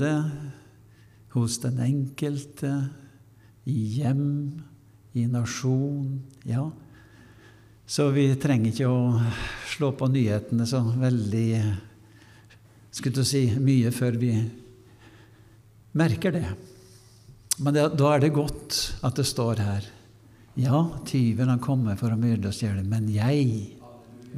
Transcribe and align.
det 0.00 0.16
hos 1.34 1.58
den 1.62 1.78
enkelte, 1.84 2.72
i 3.68 3.80
hjem, 3.98 4.62
i 5.12 5.26
nasjon. 5.28 6.22
Ja. 6.48 6.70
Så 7.88 8.08
vi 8.14 8.30
trenger 8.40 8.72
ikke 8.72 8.88
å 8.88 9.20
slå 9.68 9.92
på 9.96 10.08
nyhetene 10.12 10.64
så 10.68 10.80
veldig 10.96 11.48
skulle 12.98 13.24
si, 13.28 13.44
mye 13.60 13.92
før 13.94 14.16
vi 14.20 14.32
merker 15.98 16.34
det. 16.34 16.46
Men 17.58 17.76
det, 17.76 17.86
da 17.98 18.14
er 18.14 18.22
det 18.22 18.34
godt 18.36 18.78
at 19.06 19.18
det 19.18 19.26
står 19.26 19.62
her 19.64 19.86
Ja, 20.58 20.82
tyven 21.06 21.50
har 21.50 21.60
kommet 21.62 21.98
for 22.00 22.14
å 22.14 22.18
myrde 22.18 22.50
og 22.50 22.54
stjele, 22.56 22.82
men 22.86 23.06
jeg, 23.10 23.76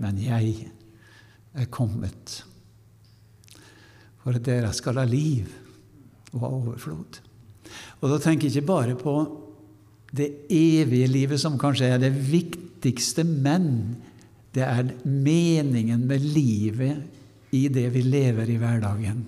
men 0.01 0.21
jeg 0.21 0.71
er 1.57 1.69
kommet 1.73 2.41
for 4.23 4.37
at 4.37 4.47
dere 4.47 4.73
skal 4.77 5.01
ha 5.01 5.07
liv 5.09 5.49
og 6.33 6.41
ha 6.43 6.51
overflod. 6.51 7.21
Og 8.01 8.13
da 8.13 8.19
tenker 8.21 8.49
jeg 8.49 8.59
ikke 8.59 8.71
bare 8.71 8.97
på 8.99 9.15
det 10.17 10.29
evige 10.51 11.09
livet, 11.11 11.41
som 11.41 11.59
kanskje 11.59 11.93
er 11.95 12.01
det 12.03 12.13
viktigste, 12.13 13.25
men 13.25 13.97
det 14.55 14.65
er 14.67 14.95
meningen 15.05 16.07
med 16.09 16.25
livet 16.35 17.55
i 17.55 17.67
det 17.71 17.87
vi 17.95 18.03
lever 18.03 18.51
i 18.51 18.59
hverdagen. 18.59 19.23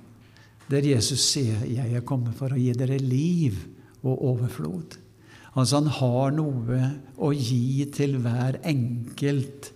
Der 0.70 0.82
Jesus 0.86 1.20
sier 1.20 1.64
'Jeg 1.66 1.94
er 1.94 2.00
kommet 2.00 2.34
for 2.34 2.48
å 2.48 2.58
gi 2.58 2.72
dere 2.72 2.98
liv 2.98 3.54
og 4.02 4.22
overflod'. 4.22 4.98
Altså 5.54 5.76
Han 5.76 5.86
har 5.86 6.30
noe 6.30 6.90
å 7.18 7.32
gi 7.32 7.84
til 7.92 8.16
hver 8.16 8.58
enkelt 8.64 9.72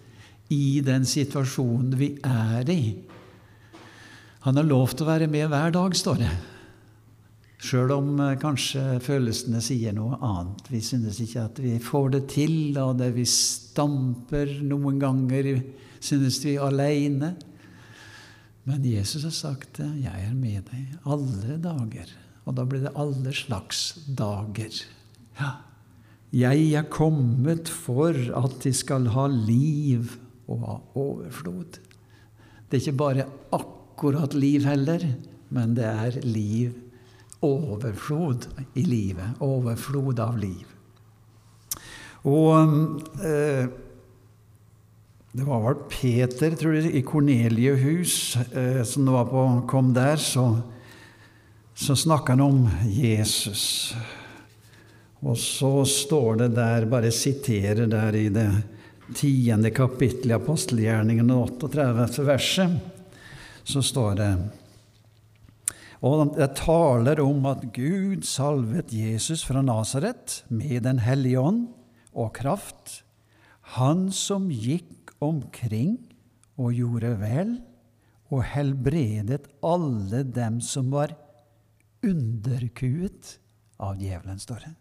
i 0.50 0.80
den 0.80 1.04
situasjonen 1.04 1.98
vi 1.98 2.16
er 2.24 2.70
i. 2.70 2.94
Han 4.46 4.54
har 4.54 4.66
lov 4.68 4.92
til 4.94 5.02
å 5.02 5.08
være 5.08 5.26
med 5.26 5.48
hver 5.50 5.72
dag, 5.74 5.94
står 5.98 6.20
det. 6.20 6.28
Sjøl 7.66 7.90
om 7.96 8.12
eh, 8.22 8.36
kanskje 8.38 9.00
følelsene 9.02 9.58
sier 9.64 9.96
noe 9.96 10.20
annet. 10.22 10.68
Vi 10.70 10.78
synes 10.86 11.18
ikke 11.24 11.48
at 11.48 11.58
vi 11.58 11.72
får 11.82 12.12
det 12.14 12.20
til, 12.30 12.54
og 12.78 13.00
det 13.00 13.08
vi 13.16 13.24
stamper 13.26 14.52
noen 14.62 15.00
ganger, 15.02 15.48
synes 15.98 16.38
vi 16.46 16.54
aleine. 16.62 17.32
Men 18.70 18.86
Jesus 18.86 19.26
har 19.26 19.34
sagt 19.34 19.80
det. 19.80 19.88
'Jeg 20.04 20.28
er 20.28 20.36
med 20.38 20.70
deg 20.70 20.94
alle 21.02 21.58
dager'. 21.66 22.14
Og 22.46 22.54
da 22.54 22.62
blir 22.62 22.86
det 22.86 22.94
alle 22.94 23.34
slags 23.34 23.98
dager. 24.06 24.70
Ja. 25.40 25.56
'Jeg 26.30 26.70
er 26.70 26.86
kommet 26.86 27.66
for 27.66 28.14
at 28.14 28.60
de 28.62 28.70
skal 28.70 29.10
ha 29.10 29.26
liv 29.26 30.20
og 30.46 30.60
ha 30.62 30.78
overflod'. 30.94 31.82
Det 32.70 32.78
er 32.78 32.84
ikke 32.84 33.02
bare 33.02 33.26
akkurat 33.50 33.75
akkurat 33.96 34.34
liv 34.34 34.64
heller, 34.68 35.00
men 35.48 35.72
det 35.74 35.86
er 35.88 36.16
liv. 36.20 36.74
Overflod 37.40 38.44
i 38.76 38.82
livet. 38.84 39.38
Overflod 39.40 40.18
av 40.20 40.36
liv. 40.36 40.66
Og 42.28 42.98
eh, 43.24 43.68
det 45.32 45.46
var 45.46 45.62
vel 45.64 45.78
Peter, 45.88 46.56
tror 46.60 46.76
jeg, 46.76 46.90
i 46.92 47.00
Korneliehus, 47.08 48.36
eh, 48.52 48.82
som 48.84 49.08
var 49.14 49.30
på, 49.30 49.44
kom 49.70 49.94
der, 49.96 50.20
så, 50.20 50.44
så 51.72 51.96
snakka 51.96 52.34
han 52.34 52.44
om 52.44 52.58
Jesus. 52.84 53.94
Og 55.24 55.38
så 55.40 55.70
står 55.88 56.42
det 56.42 56.50
der, 56.58 56.84
bare 56.92 57.14
siterer 57.14 57.88
der 57.88 58.20
i 58.20 58.28
det 58.28 58.50
tiende 59.16 59.72
kapittelet 59.72 60.34
i 60.34 60.36
apostelgjerningen, 60.36 61.32
38. 61.32 62.26
verset 62.28 62.92
så 63.66 63.82
står 63.84 64.16
det 64.20 64.30
og 66.04 66.34
det 66.36 66.50
taler 66.58 67.20
om 67.24 67.46
at 67.48 67.64
Gud 67.74 68.26
salvet 68.28 68.92
Jesus 68.92 69.42
fra 69.46 69.62
Nasaret 69.64 70.42
med 70.52 70.84
Den 70.84 71.00
hellige 71.00 71.40
ånd 71.40 71.62
og 72.12 72.34
kraft, 72.36 73.02
han 73.76 74.10
som 74.12 74.50
gikk 74.52 75.14
omkring 75.24 75.96
og 76.60 76.76
gjorde 76.76 77.14
vel 77.20 77.56
og 78.30 78.44
helbredet 78.52 79.48
alle 79.64 80.22
dem 80.22 80.60
som 80.60 80.90
var 80.92 81.14
underkuet 82.04 83.36
av 83.82 83.98
djevelen, 84.00 84.38
står 84.38 84.62
det, 84.66 84.74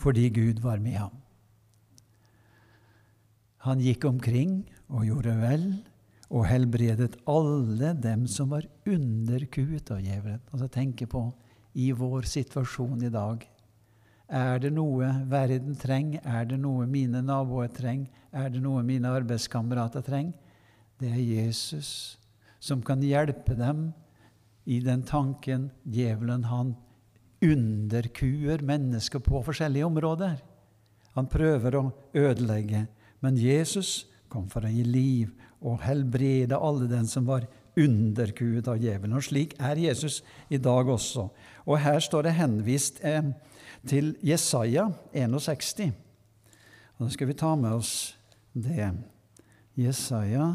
fordi 0.00 0.28
Gud 0.34 0.60
var 0.64 0.82
med 0.82 0.98
ham. 0.98 1.14
Han 3.64 3.80
gikk 3.80 4.04
omkring 4.08 4.62
og 4.92 5.06
gjorde 5.08 5.36
vel 5.40 5.68
og 6.32 6.46
helbredet 6.48 7.18
alle 7.28 7.92
dem 8.00 8.26
som 8.30 8.52
var 8.54 8.66
underkuet 8.88 9.90
av 9.92 10.00
djevelen. 10.02 10.40
Altså 10.52 10.68
tenke 10.72 11.06
på 11.10 11.26
i 11.74 11.90
vår 11.92 12.28
situasjon 12.30 13.04
i 13.04 13.12
dag. 13.12 13.44
Er 14.28 14.58
det 14.62 14.72
noe 14.72 15.10
verden 15.28 15.76
trenger? 15.76 16.22
Er 16.24 16.46
det 16.48 16.58
noe 16.62 16.86
mine 16.88 17.20
naboer 17.22 17.68
trenger? 17.68 18.08
Er 18.32 18.48
det 18.50 18.62
noe 18.64 18.82
mine 18.86 19.10
arbeidskamerater 19.12 20.04
trenger? 20.06 20.38
Det 20.98 21.10
er 21.10 21.20
Jesus 21.20 22.16
som 22.62 22.80
kan 22.82 23.02
hjelpe 23.04 23.56
dem 23.58 23.90
i 24.64 24.78
den 24.80 25.02
tanken 25.04 25.68
djevelen 25.84 26.46
han 26.48 26.72
underkuer 27.44 28.62
mennesker 28.64 29.20
på 29.20 29.42
forskjellige 29.44 29.84
områder. 29.84 30.38
Han 31.14 31.28
prøver 31.28 31.76
å 31.76 31.84
ødelegge, 32.16 32.86
men 33.20 33.36
Jesus 33.38 34.06
kom 34.34 34.48
for 34.50 34.66
å 34.66 34.72
gi 34.72 34.82
liv 34.82 35.30
og 35.64 35.84
helbrede 35.86 36.58
alle 36.58 36.88
den 36.90 37.06
som 37.08 37.26
var 37.28 37.46
underkuet 37.78 38.66
av 38.70 38.80
djevelen. 38.82 39.14
Og 39.16 39.26
slik 39.26 39.54
er 39.62 39.80
Jesus 39.80 40.20
i 40.50 40.58
dag 40.62 40.90
også. 40.90 41.28
Og 41.64 41.80
her 41.82 42.00
står 42.02 42.26
det 42.26 42.36
henvist 42.38 43.00
eh, 43.06 43.30
til 43.86 44.14
Jesaja 44.26 44.88
61. 45.14 45.94
Og 46.98 47.06
da 47.06 47.10
skal 47.14 47.30
vi 47.30 47.38
ta 47.38 47.54
med 47.58 47.78
oss 47.78 47.94
det. 48.54 48.92
Jesaja 49.78 50.52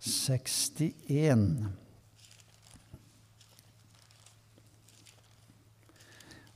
61. 0.00 1.46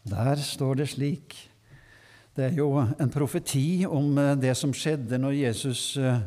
Der 0.09 0.41
står 0.41 0.81
det 0.81 0.88
slik 0.94 1.37
Det 2.38 2.53
er 2.53 2.59
jo 2.60 2.69
en 2.78 3.10
profeti 3.10 3.82
om 3.82 4.12
eh, 4.15 4.37
det 4.38 4.53
som 4.54 4.71
skjedde 4.71 5.19
når 5.19 5.32
Jesus 5.41 5.81
eh, 5.99 6.21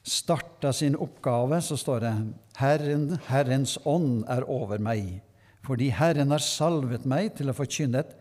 starta 0.00 0.70
sin 0.72 0.94
oppgave, 0.96 1.58
så 1.60 1.76
står 1.76 1.98
det 2.00 2.12
Herren, 2.56 3.10
Herrens 3.26 3.74
ånd 3.84 4.22
er 4.32 4.46
over 4.48 4.80
meg, 4.80 5.18
fordi 5.66 5.90
Herren 5.92 6.32
har 6.32 6.40
salvet 6.40 7.04
meg 7.04 7.34
til 7.36 7.52
å 7.52 7.56
forkynne 7.58 8.00
et 8.00 8.14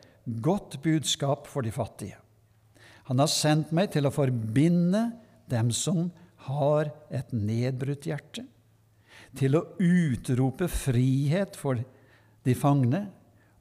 godt 0.44 0.82
budskap 0.84 1.48
for 1.48 1.64
de 1.64 1.72
fattige. 1.72 2.18
Han 3.08 3.24
har 3.24 3.32
sendt 3.32 3.72
meg 3.72 3.94
til 3.94 4.04
å 4.08 4.12
forbinde 4.12 5.06
dem 5.52 5.70
som 5.72 6.10
har 6.50 6.92
et 7.08 7.32
nedbrutt 7.32 8.04
hjerte, 8.10 8.44
til 9.40 9.56
å 9.56 9.64
utrope 9.80 10.68
frihet 10.68 11.56
for 11.56 11.80
de 12.44 12.58
fangne 12.60 13.06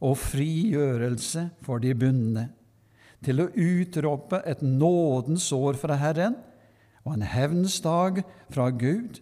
og 0.02 0.18
frigjørelse 0.18 1.46
for 1.62 1.78
de 1.78 1.94
bundne, 1.94 2.48
til 3.22 3.42
å 3.42 3.50
utrope 3.50 4.42
et 4.48 4.62
nådens 4.64 5.48
år 5.54 5.78
fra 5.78 5.98
Herren 6.00 6.36
og 7.02 7.16
en 7.16 7.26
hevnsdag 7.26 8.22
fra 8.52 8.68
Gud 8.70 9.20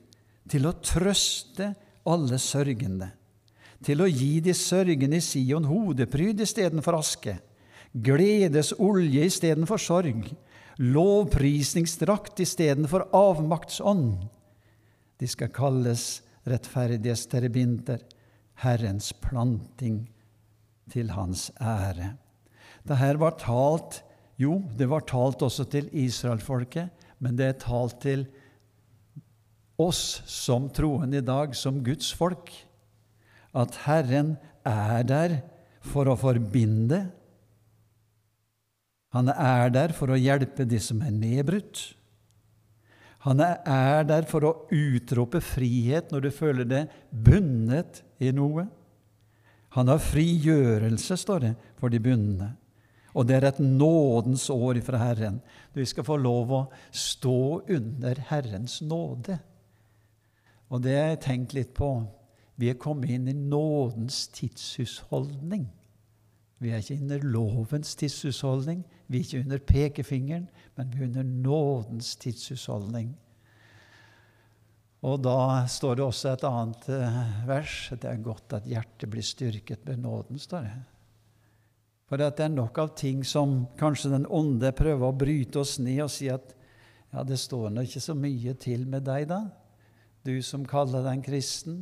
til 0.50 0.66
å 0.68 0.76
trøste 0.84 1.72
alle 2.08 2.38
sørgende, 2.40 3.10
til 3.84 4.02
å 4.02 4.08
gi 4.08 4.40
de 4.44 4.54
sørgende 4.56 5.20
i 5.20 5.24
Sion 5.24 5.68
hodepryd 5.68 6.40
istedenfor 6.44 6.98
aske, 6.98 7.36
gledes 7.92 8.72
olje 8.78 9.26
istedenfor 9.28 9.80
sorg, 9.80 10.28
lovprisningsdrakt 10.80 12.40
istedenfor 12.40 13.08
avmaktsånd. 13.16 14.16
De 15.20 15.28
skal 15.28 15.52
kalles 15.52 16.22
rettferdiges 16.48 17.26
terebinter, 17.30 18.00
Herrens 18.60 19.14
planting 19.16 20.02
til 20.92 21.12
hans 21.16 21.48
ære. 21.56 22.14
Dette 22.88 23.16
var 23.20 23.36
talt 23.40 24.00
jo, 24.40 24.62
det 24.72 24.88
var 24.88 25.04
talt 25.04 25.42
også 25.44 25.66
til 25.68 25.90
israelfolket, 25.92 26.88
men 27.20 27.36
det 27.36 27.46
er 27.46 27.58
talt 27.60 27.98
til 28.00 28.24
oss 29.80 30.22
som 30.28 30.68
troende 30.72 31.20
i 31.20 31.24
dag, 31.24 31.54
som 31.56 31.82
Guds 31.84 32.12
folk. 32.16 32.52
at 33.50 33.74
Herren 33.82 34.36
er 34.62 35.02
der 35.02 35.32
for 35.82 36.06
å 36.06 36.14
forbinde. 36.14 37.00
Han 39.10 39.32
er 39.32 39.72
der 39.74 39.94
for 39.96 40.12
å 40.14 40.18
hjelpe 40.20 40.62
de 40.70 40.78
som 40.78 41.00
er 41.02 41.10
nedbrutt. 41.10 41.80
Han 43.26 43.42
er 43.42 44.06
der 44.06 44.28
for 44.30 44.46
å 44.46 44.52
utrope 44.70 45.42
frihet 45.42 46.14
når 46.14 46.28
du 46.28 46.30
føler 46.30 46.68
deg 46.68 46.94
bundet 47.10 48.04
i 48.22 48.30
noe. 48.32 48.68
Han 49.74 49.90
har 49.90 49.98
frigjørelse, 50.02 51.18
står 51.18 51.42
det, 51.42 51.52
for 51.82 51.90
de 51.90 51.98
bundne. 52.02 52.52
Og 53.14 53.26
det 53.26 53.36
er 53.36 53.48
et 53.48 53.62
nådens 53.62 54.46
år 54.50 54.80
fra 54.86 55.00
Herren. 55.02 55.40
Du 55.74 55.82
skal 55.86 56.06
få 56.06 56.16
lov 56.20 56.52
å 56.54 56.62
stå 56.94 57.62
under 57.68 58.22
Herrens 58.30 58.80
nåde. 58.82 59.40
Og 60.70 60.82
det 60.84 60.94
har 60.94 61.12
jeg 61.12 61.22
tenkt 61.26 61.56
litt 61.56 61.74
på. 61.74 61.90
Vi 62.60 62.70
er 62.70 62.78
kommet 62.78 63.10
inn 63.10 63.26
i 63.30 63.34
nådens 63.34 64.28
tidshusholdning. 64.36 65.66
Vi 66.60 66.70
er 66.70 66.82
ikke 66.82 67.00
under 67.00 67.22
lovens 67.24 67.94
tidshusholdning, 67.96 68.82
vi 69.08 69.16
er 69.16 69.24
ikke 69.24 69.40
under 69.46 69.62
pekefingeren, 69.64 70.48
men 70.76 70.90
vi 70.92 71.00
er 71.00 71.06
under 71.06 71.24
nådens 71.24 72.12
tidshusholdning. 72.20 73.14
Og 75.08 75.22
da 75.24 75.64
står 75.72 75.96
det 75.96 76.04
også 76.04 76.34
et 76.34 76.44
annet 76.44 76.88
eh, 76.92 77.20
vers. 77.48 77.76
Det 77.96 78.10
er 78.10 78.20
godt 78.20 78.58
at 78.58 78.68
hjertet 78.68 79.08
blir 79.08 79.24
styrket 79.24 79.86
med 79.88 80.02
nåden, 80.04 80.38
står 80.38 80.66
det. 80.68 80.74
For 82.10 82.18
det 82.18 82.42
er 82.42 82.50
nok 82.50 82.78
av 82.82 82.88
ting 82.98 83.22
som 83.22 83.68
kanskje 83.78 84.10
den 84.10 84.24
onde 84.26 84.72
prøver 84.74 85.06
å 85.06 85.14
bryte 85.14 85.60
oss 85.62 85.76
ned 85.78 86.00
og 86.02 86.10
si 86.10 86.26
at 86.26 86.56
ja, 87.14 87.22
det 87.22 87.38
står 87.38 87.70
nå 87.70 87.84
ikke 87.86 88.02
så 88.02 88.16
mye 88.18 88.54
til 88.58 88.82
med 88.90 89.04
deg, 89.06 89.28
da. 89.30 89.44
Du 90.26 90.34
som 90.42 90.66
kaller 90.66 91.04
deg 91.06 91.20
en 91.20 91.22
kristen. 91.22 91.76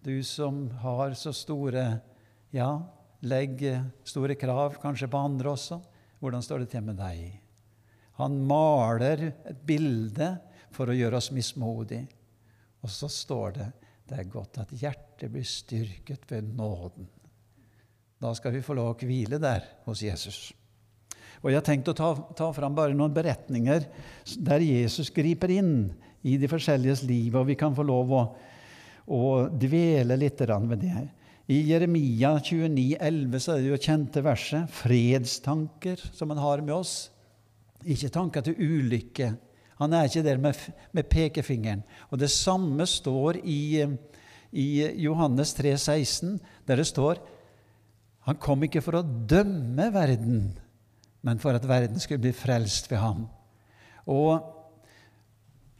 Du 0.00 0.22
som 0.24 0.66
har 0.82 1.12
så 1.18 1.32
store 1.36 2.00
Ja, 2.56 2.70
legg 3.20 3.60
store 4.06 4.36
krav 4.38 4.78
kanskje 4.80 5.10
på 5.12 5.20
andre 5.20 5.52
også. 5.52 5.80
Hvordan 6.24 6.44
står 6.44 6.64
det 6.64 6.70
til 6.72 6.84
med 6.86 6.96
deg? 6.96 7.36
Han 8.16 8.38
maler 8.48 9.26
et 9.28 9.60
bilde 9.68 10.30
for 10.72 10.88
å 10.88 10.96
gjøre 10.96 11.20
oss 11.20 11.28
mismodige. 11.36 12.06
Og 12.80 12.92
så 12.92 13.10
står 13.12 13.58
det 13.58 13.68
det 14.08 14.20
er 14.22 14.30
godt 14.30 14.62
at 14.62 14.72
hjertet 14.72 15.32
blir 15.34 15.44
styrket 15.44 16.24
ved 16.30 16.48
nåden. 16.56 17.10
Da 18.20 18.32
skal 18.34 18.54
vi 18.54 18.64
få 18.64 18.76
lov 18.76 18.94
å 18.94 18.96
hvile 19.00 19.38
der 19.40 19.66
hos 19.84 20.00
Jesus. 20.04 20.52
Og 21.42 21.50
Jeg 21.50 21.58
har 21.58 21.66
tenkt 21.66 21.88
å 21.92 21.96
ta, 21.96 22.14
ta 22.36 22.48
fram 22.56 22.74
bare 22.74 22.96
noen 22.96 23.12
beretninger 23.14 23.84
der 24.40 24.64
Jesus 24.64 25.12
griper 25.14 25.52
inn 25.52 25.92
i 26.26 26.38
de 26.40 26.48
forskjelliges 26.50 27.04
liv, 27.06 27.36
og 27.36 27.46
vi 27.50 27.58
kan 27.60 27.76
få 27.76 27.84
lov 27.86 28.14
å, 28.16 28.22
å 29.06 29.20
dvele 29.52 30.16
litt 30.18 30.40
ved 30.40 30.80
det. 30.80 31.04
I 31.46 31.60
Jeremia 31.68 32.32
29, 32.40 32.96
11 32.98 33.42
så 33.42 33.52
er 33.52 33.60
det 33.62 33.70
jo 33.70 33.78
kjente 33.78 34.22
verset 34.24 34.66
'fredstanker' 34.80 36.08
som 36.12 36.32
han 36.32 36.42
har 36.42 36.64
med 36.64 36.74
oss. 36.74 37.10
Ikke 37.84 38.10
tanker 38.10 38.42
til 38.42 38.56
ulykke. 38.58 39.36
Han 39.78 39.92
er 39.92 40.08
ikke 40.08 40.24
der 40.24 40.38
med, 40.38 40.56
med 40.92 41.06
pekefingeren. 41.06 41.84
Og 42.10 42.18
Det 42.18 42.30
samme 42.30 42.86
står 42.86 43.38
i, 43.44 43.86
i 44.50 44.68
Johannes 45.04 45.54
3, 45.54 45.76
16, 45.78 46.40
der 46.66 46.76
det 46.76 46.86
står 46.86 47.20
han 48.26 48.38
kom 48.42 48.64
ikke 48.66 48.82
for 48.82 48.98
å 48.98 49.06
dømme 49.06 49.86
verden, 49.94 50.50
men 51.26 51.40
for 51.42 51.54
at 51.54 51.66
verden 51.66 52.00
skulle 52.02 52.24
bli 52.24 52.34
frelst 52.34 52.90
ved 52.90 52.98
ham. 53.02 53.24
Og, 54.10 54.42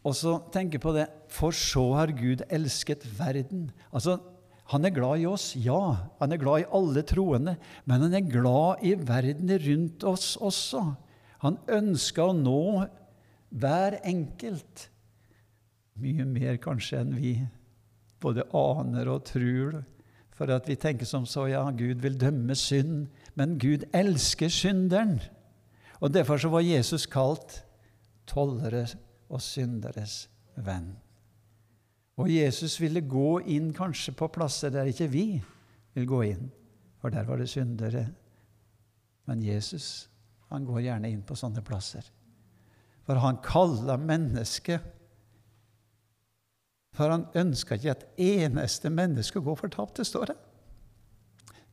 også 0.07 0.23
så 0.23 0.53
tenker 0.55 0.83
på 0.83 0.93
det 0.95 1.05
For 1.31 1.55
så 1.55 1.83
har 1.99 2.13
Gud 2.15 2.45
elsket 2.51 3.03
verden. 3.19 3.69
Altså, 3.91 4.17
han 4.71 4.87
er 4.87 4.95
glad 4.95 5.23
i 5.23 5.27
oss, 5.31 5.53
ja. 5.59 5.79
Han 6.21 6.35
er 6.35 6.41
glad 6.43 6.63
i 6.63 6.69
alle 6.75 7.03
troende. 7.07 7.57
Men 7.87 8.07
han 8.07 8.15
er 8.15 8.31
glad 8.31 8.83
i 8.87 8.95
verden 8.99 9.51
rundt 9.63 10.07
oss 10.07 10.35
også. 10.43 10.83
Han 11.43 11.59
ønsker 11.71 12.31
å 12.31 12.37
nå 12.39 12.63
hver 13.55 13.99
enkelt 14.07 14.89
mye 16.03 16.27
mer 16.29 16.59
kanskje 16.63 17.03
enn 17.03 17.15
vi 17.19 17.37
både 18.23 18.47
aner 18.57 19.11
og 19.13 19.27
tror. 19.29 19.79
For 20.37 20.53
at 20.53 20.69
vi 20.69 20.77
tenker 20.77 21.09
som 21.09 21.25
så 21.27 21.47
ja, 21.49 21.63
Gud 21.71 22.03
vil 22.05 22.19
dømme 22.21 22.55
synd. 22.55 23.07
Men 23.35 23.57
Gud 23.59 23.87
elsker 23.97 24.53
synderen. 24.53 25.19
Og 26.01 26.13
Derfor 26.15 26.37
så 26.37 26.49
var 26.53 26.61
Jesus 26.61 27.07
kalt 27.07 27.63
tolleres 28.29 28.97
og 29.29 29.41
synderes 29.43 30.27
venn. 30.57 30.93
Og 32.17 32.31
Jesus 32.33 32.79
ville 32.81 33.01
gå 33.05 33.39
inn 33.53 33.73
kanskje 33.77 34.15
på 34.17 34.29
plasser 34.33 34.73
der 34.73 34.89
ikke 34.89 35.09
vi 35.13 35.27
vil 35.97 36.07
gå 36.09 36.21
inn, 36.31 36.51
for 37.01 37.13
der 37.13 37.27
var 37.29 37.41
det 37.41 37.49
syndere. 37.53 38.07
Men 39.29 39.43
Jesus 39.45 40.09
han 40.49 40.65
går 40.65 40.85
gjerne 40.85 41.11
inn 41.11 41.25
på 41.27 41.37
sånne 41.37 41.63
plasser. 41.67 42.07
For 43.07 43.19
han 43.23 43.41
kaller 43.45 43.99
mennesket. 43.99 44.83
For 46.97 47.13
han 47.13 47.27
ønsker 47.37 47.77
ikke 47.77 47.93
at 47.93 48.05
eneste 48.17 48.91
menneske 48.91 49.43
går 49.45 49.59
fortapt, 49.61 49.99
det 50.01 50.07
står 50.09 50.33
det. 50.33 50.37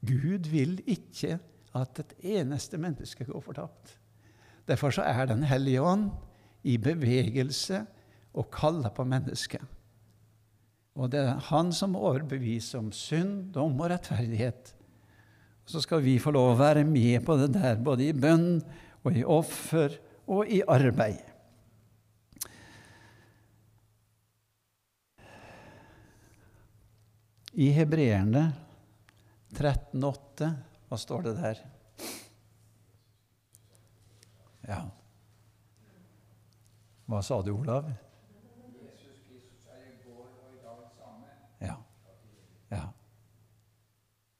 Gud 0.03 0.49
vil 0.51 0.81
ikke 0.83 1.37
at 1.73 1.99
et 2.01 2.13
eneste 2.35 2.77
menneske 2.77 3.25
går 3.25 3.43
fortapt. 3.45 3.97
Derfor 4.67 4.91
så 4.91 5.01
er 5.07 5.25
Den 5.25 5.43
hellige 5.43 5.81
ånd 5.81 6.11
i 6.63 6.77
bevegelse 6.77 7.85
og 8.33 8.51
kaller 8.51 8.89
på 8.89 9.03
mennesket. 9.03 9.61
Og 10.95 11.11
det 11.11 11.19
er 11.19 11.41
han 11.49 11.71
som 11.73 11.95
overbeviser 11.95 12.79
om 12.79 12.91
synd, 12.91 13.53
dom 13.53 13.79
og 13.79 13.89
rettferdighet. 13.89 14.75
Så 15.65 15.81
skal 15.81 16.03
vi 16.03 16.19
få 16.19 16.31
lov 16.35 16.53
å 16.53 16.59
være 16.59 16.83
med 16.85 17.23
på 17.25 17.37
det 17.39 17.53
der, 17.55 17.79
både 17.79 18.09
i 18.09 18.13
bønn 18.13 18.61
og 19.03 19.17
i 19.17 19.23
offer 19.23 19.95
og 20.27 20.51
i 20.51 20.61
arbeid. 20.67 21.32
I 27.53 27.69
Hebreerne 27.69 28.47
13,8, 29.53 30.47
hva 30.89 30.97
står 30.97 31.27
det 31.27 31.33
der? 31.37 31.59
Ja. 34.65 34.79
Hva 37.05 37.21
sa 37.21 37.37
du, 37.45 37.51
Olav? 37.53 37.91
Ja. 42.73 42.89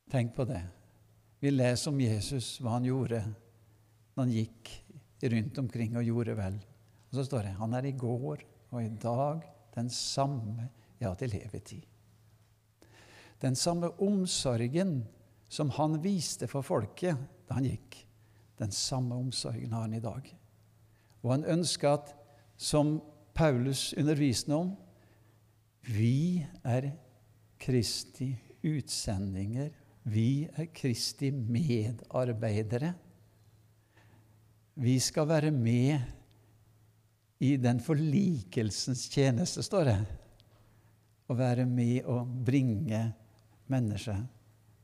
Tenk 0.10 0.34
på 0.34 0.50
det. 0.50 0.64
Vi 1.40 1.54
leser 1.54 1.94
om 1.94 2.02
Jesus, 2.02 2.56
hva 2.62 2.80
han 2.80 2.90
gjorde 2.90 3.22
når 4.14 4.24
han 4.24 4.34
gikk 4.34 4.76
rundt 5.34 5.58
omkring 5.62 5.98
og 6.02 6.10
gjorde 6.10 6.38
vel. 6.38 6.60
Og 7.12 7.18
så 7.20 7.30
står 7.30 7.46
det 7.46 7.56
han 7.62 7.78
er 7.78 7.86
i 7.90 7.94
går 7.94 8.46
og 8.74 8.78
i 8.82 8.90
dag 8.98 9.46
den 9.78 9.90
samme, 9.94 10.72
ja, 10.98 11.14
til 11.18 11.38
evig 11.38 11.62
tid. 11.70 11.93
Den 13.44 13.56
samme 13.60 13.92
omsorgen 14.00 15.02
som 15.52 15.70
han 15.76 16.00
viste 16.02 16.48
for 16.48 16.66
folket 16.66 17.20
da 17.48 17.58
han 17.58 17.68
gikk, 17.68 17.98
den 18.58 18.72
samme 18.72 19.18
omsorgen 19.20 19.74
har 19.76 19.84
han 19.86 19.98
i 19.98 20.04
dag. 20.04 20.30
Og 21.24 21.32
han 21.36 21.46
ønsker 21.58 21.98
at, 21.98 22.14
som 22.56 23.02
Paulus 23.36 23.92
underviste 23.98 24.54
om, 24.56 24.74
vi 25.84 26.46
er 26.64 26.94
Kristi 27.60 28.30
utsendinger. 28.64 29.72
Vi 30.04 30.48
er 30.48 30.70
Kristi 30.76 31.32
medarbeidere. 31.32 32.94
Vi 34.76 35.00
skal 35.00 35.28
være 35.28 35.52
med 35.52 36.00
i 37.44 37.56
den 37.60 37.80
forlikelsens 37.84 39.10
tjeneste, 39.12 39.64
står 39.64 39.90
det. 39.90 39.98
Å 41.28 41.36
være 41.38 41.66
med 41.68 42.08
og 42.10 42.32
bringe 42.46 43.04
mennesket 43.72 44.26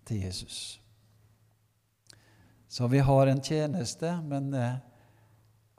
til 0.07 0.23
Jesus. 0.25 0.79
Så 2.67 2.87
vi 2.87 2.99
har 2.99 3.27
en 3.27 3.41
tjeneste, 3.41 4.11
men 4.21 4.53
eh, 4.53 4.77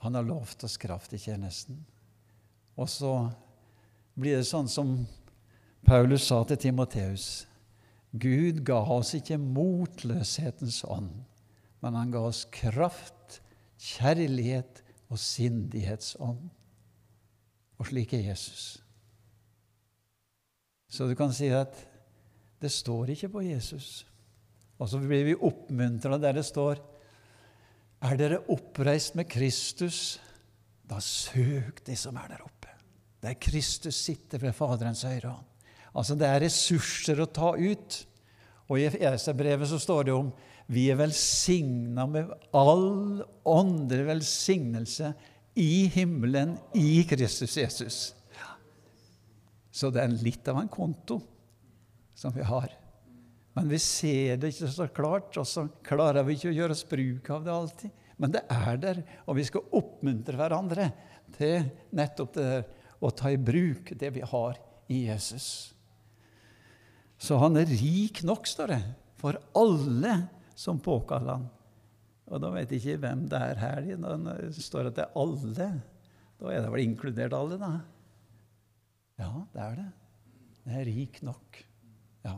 han 0.02 0.14
har 0.14 0.26
lovt 0.26 0.64
oss 0.64 0.76
kraft 0.76 1.12
i 1.14 1.18
tjenesten. 1.18 1.84
Og 2.74 2.88
så 2.90 3.12
blir 4.18 4.40
det 4.40 4.48
sånn 4.48 4.68
som 4.68 4.96
Paulus 5.86 6.26
sa 6.28 6.42
til 6.44 6.58
Timoteus 6.60 7.46
Gud 8.10 8.64
ga 8.66 8.80
oss 8.90 9.12
ikke 9.14 9.38
motløshetens 9.38 10.80
ånd, 10.90 11.12
men 11.80 11.94
han 11.94 12.10
ga 12.10 12.24
oss 12.26 12.42
kraft, 12.50 13.38
kjærlighet 13.78 14.82
og 15.06 15.20
sindighetsånd. 15.22 16.48
Og 17.78 17.88
slik 17.88 18.16
er 18.18 18.26
Jesus. 18.32 18.80
Så 20.90 21.06
du 21.06 21.14
kan 21.14 21.30
si 21.32 21.52
at 21.54 21.78
det 22.60 22.70
står 22.72 23.14
ikke 23.14 23.30
på 23.32 23.44
Jesus. 23.46 24.04
Og 24.80 24.88
så 24.88 25.00
blir 25.00 25.26
vi 25.28 25.36
oppmuntra 25.36 26.18
der 26.20 26.40
det 26.40 26.46
står 26.48 26.80
Er 28.00 28.16
dere 28.16 28.40
oppreist 28.48 29.16
med 29.18 29.28
Kristus, 29.28 30.18
da 30.88 30.96
søk 31.04 31.82
de 31.84 31.96
som 31.96 32.16
er 32.16 32.32
der 32.32 32.44
oppe. 32.44 32.70
Der 33.20 33.36
Kristus 33.36 33.98
sitter 34.00 34.40
ved 34.40 34.56
Faderens 34.56 35.02
høyre 35.04 35.34
hånd. 35.34 35.48
Altså, 35.92 36.14
det 36.16 36.28
er 36.28 36.40
ressurser 36.40 37.20
å 37.20 37.28
ta 37.28 37.50
ut. 37.58 37.98
Og 38.70 38.78
i 38.78 38.86
Efeserbrevet 38.88 39.68
så 39.68 39.80
står 39.82 40.06
det 40.08 40.14
om 40.14 40.30
vi 40.70 40.86
er 40.88 40.96
velsigna 40.96 42.06
med 42.08 42.30
all 42.56 43.20
åndelig 43.44 44.06
velsignelse 44.06 45.12
i 45.60 45.90
himmelen 45.92 46.54
i 46.78 47.02
Kristus 47.10 47.58
Jesus. 47.58 47.98
Så 49.70 49.90
det 49.92 50.04
er 50.04 50.16
litt 50.22 50.48
av 50.48 50.62
en 50.62 50.70
konto 50.72 51.18
som 52.20 52.34
vi 52.36 52.44
har. 52.44 52.68
Men 53.56 53.70
vi 53.70 53.80
ser 53.82 54.36
det 54.40 54.52
ikke 54.52 54.70
så 54.70 54.86
klart, 54.94 55.34
og 55.40 55.48
så 55.48 55.66
klarer 55.86 56.26
vi 56.26 56.36
ikke 56.36 56.52
å 56.52 56.58
gjøre 56.58 56.76
oss 56.76 56.86
bruk 56.86 57.30
av 57.32 57.46
det 57.46 57.54
alltid. 57.54 57.96
Men 58.20 58.34
det 58.34 58.42
er 58.52 58.80
der, 58.80 59.00
og 59.24 59.38
vi 59.38 59.46
skal 59.48 59.64
oppmuntre 59.80 60.36
hverandre 60.36 60.90
til 61.38 61.70
nettopp 61.96 62.34
det 62.36 62.46
der 62.50 62.66
å 63.00 63.10
ta 63.16 63.30
i 63.32 63.40
bruk 63.40 63.94
det 63.96 64.10
vi 64.12 64.24
har 64.28 64.58
i 64.92 65.06
Jesus. 65.06 65.46
Så 67.20 67.38
han 67.40 67.56
er 67.56 67.68
rik 67.68 68.20
nok, 68.28 68.48
står 68.48 68.74
det, 68.74 68.82
for 69.20 69.40
alle 69.56 70.12
som 70.56 70.80
påkaller 70.80 71.38
han. 71.38 71.48
Og 72.30 72.42
da 72.44 72.52
vet 72.54 72.70
jeg 72.72 72.82
ikke 72.82 73.02
hvem 73.06 73.24
det 73.30 73.40
er 73.40 73.60
her. 73.60 73.88
Når 73.98 74.20
det 74.44 74.62
står 74.62 74.90
at 74.90 74.98
det 74.98 75.06
er 75.08 75.16
alle. 75.18 75.70
Da 76.40 76.52
er 76.52 76.62
det 76.62 76.70
vel 76.72 76.84
inkludert 76.84 77.34
alle, 77.36 77.58
da? 77.60 77.72
Ja, 79.20 79.32
det 79.52 79.64
er 79.64 79.80
det. 79.80 79.88
Det 80.60 80.76
er 80.76 80.88
rik 80.88 81.20
nok. 81.26 81.64
Ja. 82.26 82.36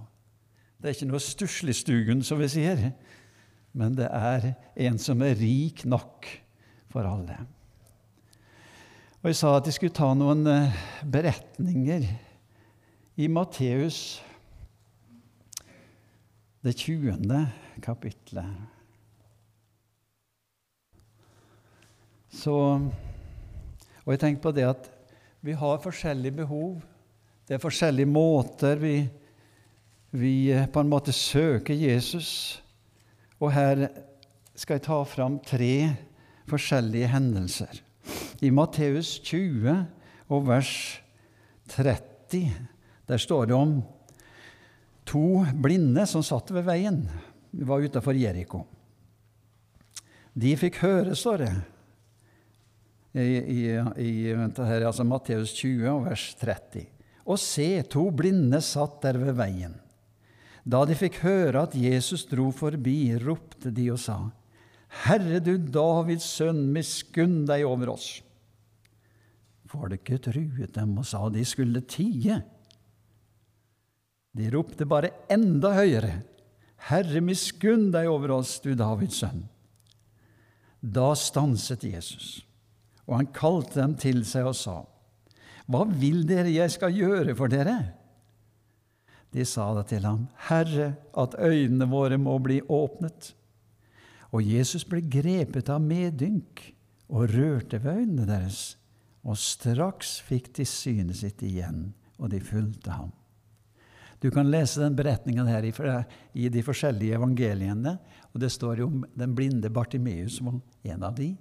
Det 0.79 0.91
er 0.91 0.97
ikke 0.97 1.11
noe 1.11 1.23
stussligstugun, 1.23 2.23
som 2.27 2.41
vi 2.43 2.51
sier, 2.51 2.89
men 3.73 3.97
det 3.97 4.09
er 4.11 4.53
en 4.89 4.99
som 5.01 5.23
er 5.25 5.39
rik 5.39 5.85
nok 5.89 6.29
for 6.93 7.07
alle. 7.09 7.39
Og 9.23 9.31
Jeg 9.31 9.39
sa 9.39 9.55
at 9.57 9.69
jeg 9.71 9.77
skulle 9.77 9.95
ta 9.95 10.09
noen 10.19 10.43
eh, 10.51 10.83
beretninger 11.07 12.09
i 13.23 13.29
Matteus, 13.31 14.19
det 16.63 16.75
20. 16.79 17.19
kapitlet. 17.83 18.51
Så, 22.33 22.55
og 24.03 24.11
jeg 24.11 24.21
tenkte 24.23 24.43
på 24.43 24.55
det 24.57 24.67
at 24.67 24.91
vi 25.43 25.55
har 25.59 25.83
forskjellige 25.83 26.39
behov. 26.43 26.81
Det 27.47 27.57
er 27.57 27.63
forskjellige 27.63 28.11
måter 28.11 28.79
vi, 28.81 28.97
vi 30.13 30.53
eh, 30.53 30.67
på 30.69 30.81
en 30.81 30.91
måte 30.93 31.15
søker 31.17 31.75
Jesus. 31.75 32.61
Og 33.41 33.53
her 33.55 33.89
skal 34.55 34.77
jeg 34.79 34.87
ta 34.87 35.01
fram 35.09 35.39
tre 35.45 35.75
forskjellige 36.51 37.09
hendelser. 37.15 37.81
I 38.43 38.51
Matteus 38.53 39.17
20 39.25 39.73
og 40.33 40.47
vers 40.49 40.75
30 41.73 42.51
der 43.09 43.21
står 43.21 43.49
det 43.51 43.57
om 43.57 43.75
to 45.09 45.43
blinde 45.65 46.05
som 46.09 46.25
satt 46.25 46.53
ved 46.55 46.67
veien. 46.67 47.03
Vi 47.53 47.67
var 47.69 47.83
utafor 47.85 48.17
Jeriko. 48.17 48.65
De 50.33 50.55
fikk 50.57 50.79
høre, 50.81 51.17
står 51.19 51.43
det, 51.43 51.51
i, 53.21 53.27
i, 53.37 53.61
i 54.01 54.13
altså 54.33 55.05
Matteus 55.05 55.53
20 55.59 55.91
og 55.91 56.07
vers 56.07 56.31
30. 56.41 56.87
Og 57.29 57.39
se, 57.39 57.69
to 57.93 58.07
blinde 58.17 58.63
satt 58.65 59.03
der 59.05 59.19
ved 59.21 59.37
veien. 59.37 59.77
Da 60.63 60.85
de 60.87 60.95
fikk 60.95 61.23
høre 61.25 61.65
at 61.67 61.75
Jesus 61.75 62.25
dro 62.31 62.51
forbi, 62.55 63.15
ropte 63.23 63.73
de 63.75 63.91
og 63.95 64.01
sa:" 64.03 64.21
Herre 65.07 65.41
du 65.41 65.57
Davids 65.57 66.27
sønn, 66.37 66.67
miskunn 66.73 67.47
deg 67.49 67.65
over 67.65 67.95
oss. 67.95 68.21
Folket 69.73 70.27
truet 70.29 70.75
dem 70.77 70.99
og 71.01 71.07
sa 71.09 71.25
de 71.33 71.45
skulle 71.49 71.81
tie. 71.89 72.43
De 74.37 74.51
ropte 74.53 74.85
bare 74.89 75.15
enda 75.33 75.73
høyere. 75.79 76.21
Herre, 76.91 77.23
miskunn 77.25 77.91
deg 77.95 78.11
over 78.11 78.35
oss, 78.37 78.59
du 78.61 78.75
Davids 78.77 79.23
sønn. 79.23 79.47
Da 80.83 81.13
stanset 81.17 81.85
Jesus, 81.87 82.43
og 83.07 83.21
han 83.21 83.29
kalte 83.33 83.79
dem 83.79 83.95
til 83.97 84.25
seg 84.27 84.49
og 84.51 84.57
sa, 84.59 84.81
Hva 85.71 85.87
vil 85.87 86.25
dere 86.27 86.51
jeg 86.51 86.73
skal 86.75 86.93
gjøre 86.93 87.37
for 87.39 87.49
dere? 87.49 87.95
De 89.33 89.45
sa 89.49 89.71
da 89.75 89.85
til 89.89 90.05
ham, 90.05 90.27
Herre, 90.49 90.93
at 91.17 91.39
øynene 91.41 91.89
våre 91.89 92.19
må 92.21 92.37
bli 92.45 92.61
åpnet. 92.69 93.33
Og 94.33 94.45
Jesus 94.45 94.85
ble 94.89 95.01
grepet 95.01 95.71
av 95.73 95.81
medynk 95.85 96.67
og 97.13 97.33
rørte 97.33 97.81
ved 97.81 98.05
øynene 98.05 98.29
deres, 98.29 98.77
og 99.23 99.39
straks 99.39 100.19
fikk 100.27 100.51
de 100.57 100.67
synet 100.69 101.21
sitt 101.21 101.43
igjen, 101.47 101.93
og 102.19 102.33
de 102.33 102.41
fulgte 102.45 102.93
ham. 102.93 103.13
Du 104.23 104.31
kan 104.31 104.51
lese 104.51 104.81
den 104.81 104.95
beretningen 104.95 105.49
her 105.51 105.65
i, 105.67 106.49
de 106.49 106.63
forskjellige 106.63 107.17
evangeliene. 107.19 107.97
og 108.33 108.41
Det 108.41 108.53
står 108.53 108.79
jo 108.79 108.87
om 108.87 109.05
den 109.19 109.35
blinde 109.35 109.71
Bartimeus 109.71 110.37
som 110.39 110.61
en 110.85 111.03
av 111.03 111.17
de. 111.17 111.33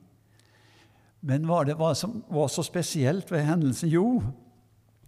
Men 1.22 1.46
hva 1.46 1.62
det 1.64 1.78
var 1.78 1.94
som 1.94 2.24
var 2.30 2.50
så 2.50 2.64
spesielt 2.66 3.30
ved 3.32 3.46
hendelsen? 3.46 3.90
Jo, 3.90 4.24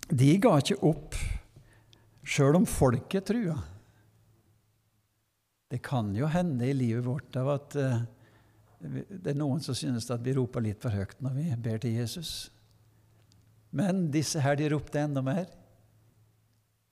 de 0.10 0.36
ga 0.38 0.60
ikke 0.62 0.84
opp 0.86 1.18
sjøl 2.24 2.58
om 2.60 2.65
folket 2.70 3.27
trua. 3.30 3.58
Det 5.70 5.82
kan 5.84 6.12
jo 6.15 6.30
hende 6.30 6.68
i 6.70 6.75
livet 6.75 7.06
vårt 7.06 7.36
av 7.39 7.50
at 7.56 7.77
uh, 7.80 8.03
det 8.84 9.32
er 9.32 9.39
noen 9.39 9.62
som 9.63 9.75
synes 9.77 10.10
at 10.12 10.24
vi 10.24 10.36
roper 10.38 10.63
litt 10.63 10.82
for 10.84 10.94
høyt 10.94 11.15
når 11.24 11.38
vi 11.38 11.46
ber 11.65 11.80
til 11.82 11.96
Jesus. 11.98 12.34
Men 13.74 14.10
disse 14.13 14.42
her, 14.44 14.58
de 14.60 14.70
ropte 14.70 15.01
enda 15.01 15.24
mer. 15.25 15.48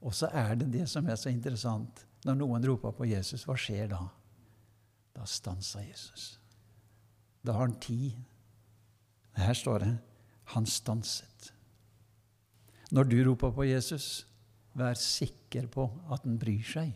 Og 0.01 0.15
så 0.17 0.31
er 0.33 0.55
det 0.57 0.71
det 0.73 0.87
som 0.89 1.05
er 1.05 1.19
så 1.19 1.29
interessant. 1.29 2.05
Når 2.25 2.37
noen 2.39 2.65
roper 2.65 2.93
på 2.95 3.05
Jesus, 3.09 3.43
hva 3.45 3.57
skjer 3.59 3.91
da? 3.91 4.01
Da 5.13 5.27
stanser 5.29 5.85
Jesus. 5.85 6.39
Da 7.45 7.53
har 7.57 7.67
han 7.67 7.77
tid. 7.81 8.15
Her 9.37 9.57
står 9.57 9.85
det 9.85 9.91
han 10.55 10.65
stanset. 10.67 11.51
Når 12.91 13.07
du 13.07 13.17
roper 13.23 13.53
på 13.55 13.67
Jesus, 13.69 14.25
vær 14.77 14.99
sikker 14.99 15.67
på 15.71 15.87
at 16.11 16.23
han 16.27 16.37
bryr 16.39 16.63
seg. 16.67 16.93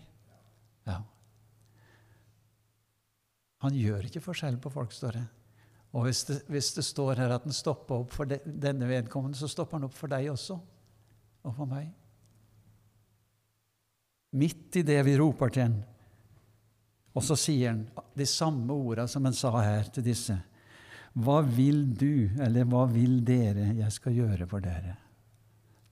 Ja. 0.88 1.00
Han 3.66 3.76
gjør 3.76 4.08
ikke 4.08 4.24
forskjell 4.24 4.60
på 4.62 4.72
folk, 4.74 4.94
står 4.96 5.20
det. 5.20 5.26
Og 5.96 6.08
hvis 6.08 6.26
det, 6.28 6.42
hvis 6.52 6.74
det 6.76 6.84
står 6.86 7.22
her 7.24 7.36
at 7.36 7.46
han 7.48 7.56
stopper 7.56 8.04
opp 8.04 8.16
for 8.16 8.28
de, 8.30 8.40
denne 8.46 8.88
vedkommende, 8.90 9.38
så 9.40 9.48
stopper 9.52 9.80
han 9.80 9.88
opp 9.88 9.96
for 9.96 10.12
deg 10.12 10.28
også. 10.32 10.60
Og 11.46 11.54
for 11.56 11.70
meg 11.70 11.94
midt 14.36 14.76
i 14.76 14.84
det 14.84 15.00
vi 15.08 15.18
roper 15.20 15.54
til 15.54 15.68
han. 15.68 15.78
Og 17.16 17.24
så 17.24 17.38
sier 17.40 17.72
han 17.72 17.86
de 18.18 18.28
samme 18.28 18.76
ordene 18.76 19.08
som 19.12 19.24
han 19.28 19.36
sa 19.36 19.54
her 19.56 19.88
til 19.96 20.06
disse. 20.06 20.36
Hva 21.16 21.40
vil 21.48 21.86
du, 21.96 22.28
eller 22.44 22.68
hva 22.68 22.84
vil 22.92 23.22
dere 23.24 23.70
jeg 23.78 23.92
skal 23.96 24.18
gjøre 24.18 24.48
for 24.52 24.64
dere? 24.64 24.98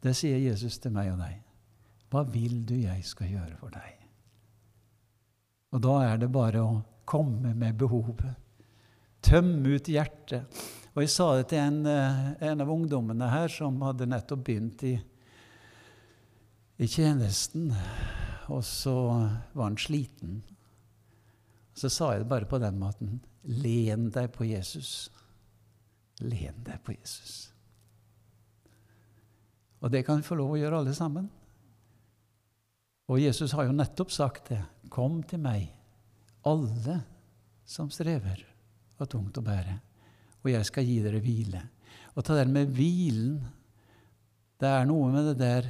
Det 0.04 0.12
sier 0.20 0.42
Jesus 0.50 0.82
til 0.84 0.92
meg 0.92 1.13
og 1.13 1.22
deg. 1.24 1.38
Hva 2.13 2.22
vil 2.29 2.60
du 2.70 2.75
jeg 2.77 3.01
skal 3.10 3.32
gjøre 3.32 3.58
for 3.58 3.74
deg? 3.74 3.98
Og 5.74 5.82
da 5.82 5.96
er 6.05 6.20
det 6.22 6.29
bare 6.29 6.62
å 6.62 6.82
komme 7.10 7.55
med 7.58 7.79
behovet. 7.79 8.36
Tømme 9.25 9.79
ut 9.79 9.89
hjertet. 9.89 10.62
Og 10.93 11.01
jeg 11.01 11.10
sa 11.10 11.32
det 11.39 11.48
til 11.50 11.63
en, 11.63 11.79
eh, 11.89 12.51
en 12.51 12.62
av 12.62 12.70
ungdommene 12.70 13.29
her 13.32 13.50
som 13.50 13.82
hadde 13.82 14.05
nettopp 14.05 14.43
begynt 14.46 14.84
i, 14.86 14.93
i 16.77 16.86
tjenesten 16.86 17.74
og 18.51 18.63
så 18.65 18.96
var 19.53 19.63
han 19.63 19.77
sliten. 19.77 20.41
Så 21.74 21.89
sa 21.89 22.12
jeg 22.13 22.24
det 22.24 22.29
bare 22.29 22.46
på 22.50 22.60
den 22.62 22.77
måten. 22.79 23.22
Len 23.43 24.12
deg 24.13 24.29
på 24.36 24.46
Jesus. 24.46 25.10
Len 26.22 26.62
deg 26.65 26.84
på 26.86 26.93
Jesus. 26.93 27.50
Og 29.82 29.91
det 29.91 30.05
kan 30.05 30.22
vi 30.22 30.27
få 30.27 30.38
lov 30.39 30.53
å 30.53 30.60
gjøre 30.60 30.84
alle 30.84 30.93
sammen. 30.96 31.32
Og 33.12 33.20
Jesus 33.20 33.54
har 33.58 33.68
jo 33.68 33.76
nettopp 33.76 34.12
sagt 34.14 34.52
det. 34.54 34.62
Kom 34.94 35.22
til 35.28 35.42
meg, 35.44 35.68
alle 36.48 37.00
som 37.66 37.90
strever 37.92 38.44
og 39.00 39.10
tungt 39.10 39.40
å 39.40 39.44
bære, 39.44 39.78
og 40.44 40.52
jeg 40.52 40.68
skal 40.68 40.86
gi 40.88 41.00
dere 41.04 41.22
hvile. 41.24 41.62
Og 42.14 42.26
ta 42.26 42.38
det 42.38 42.48
med 42.52 42.72
hvilen 42.76 43.40
Det 44.62 44.70
er 44.70 44.86
noe 44.88 45.10
med 45.12 45.26
det 45.28 45.38
der 45.42 45.66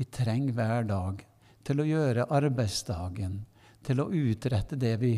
vi 0.00 0.06
trenger 0.10 0.56
hver 0.56 0.86
dag 0.88 1.20
til 1.62 1.82
å 1.82 1.86
gjøre 1.86 2.26
arbeidsdagen, 2.32 3.36
til 3.84 4.00
å 4.02 4.08
utrette 4.10 4.78
det 4.80 4.96
vi 4.98 5.12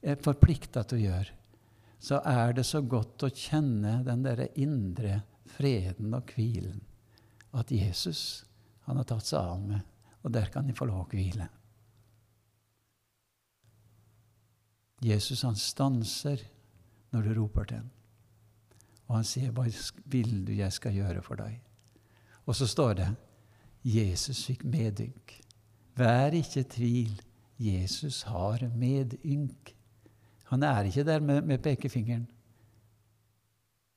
er 0.00 0.20
forplikta 0.24 0.84
til 0.88 1.00
å 1.00 1.02
gjøre, 1.02 1.34
så 2.00 2.20
er 2.24 2.54
det 2.56 2.64
så 2.64 2.80
godt 2.80 3.26
å 3.26 3.32
kjenne 3.34 3.98
den 4.06 4.22
derre 4.24 4.48
indre 4.60 5.20
freden 5.52 6.14
og 6.16 6.32
hvilen. 6.32 6.80
At 7.52 7.72
Jesus 7.74 8.46
han 8.86 9.00
har 9.00 9.08
tatt 9.10 9.26
seg 9.26 9.40
av 9.42 9.60
med, 9.60 9.84
og 10.22 10.34
der 10.34 10.50
kan 10.52 10.68
de 10.68 10.76
få 10.76 10.88
lov 10.88 11.04
å 11.04 11.08
hvile. 11.10 11.48
Jesus 15.04 15.42
han 15.42 15.56
stanser 15.56 16.42
når 17.10 17.22
du 17.22 17.32
roper 17.40 17.64
til 17.64 17.80
ham. 17.80 17.90
Og 19.08 19.16
han 19.16 19.24
sier, 19.24 19.50
'Hva 19.50 19.66
vil 20.04 20.46
du 20.46 20.52
jeg 20.52 20.72
skal 20.72 20.94
gjøre 20.94 21.22
for 21.22 21.34
deg?' 21.34 21.60
Og 22.46 22.54
så 22.56 22.66
står 22.66 22.94
det 22.94 23.16
Jesus 23.84 24.44
fikk 24.46 24.64
medynk. 24.64 25.40
Vær 25.96 26.34
ikke 26.36 26.60
i 26.60 26.62
tvil, 26.62 27.22
Jesus 27.58 28.22
har 28.22 28.68
medynk. 28.76 29.74
Han 30.44 30.62
er 30.62 30.82
ikke 30.82 31.04
der 31.04 31.20
med, 31.20 31.42
med 31.42 31.58
pekefingeren. 31.58 32.28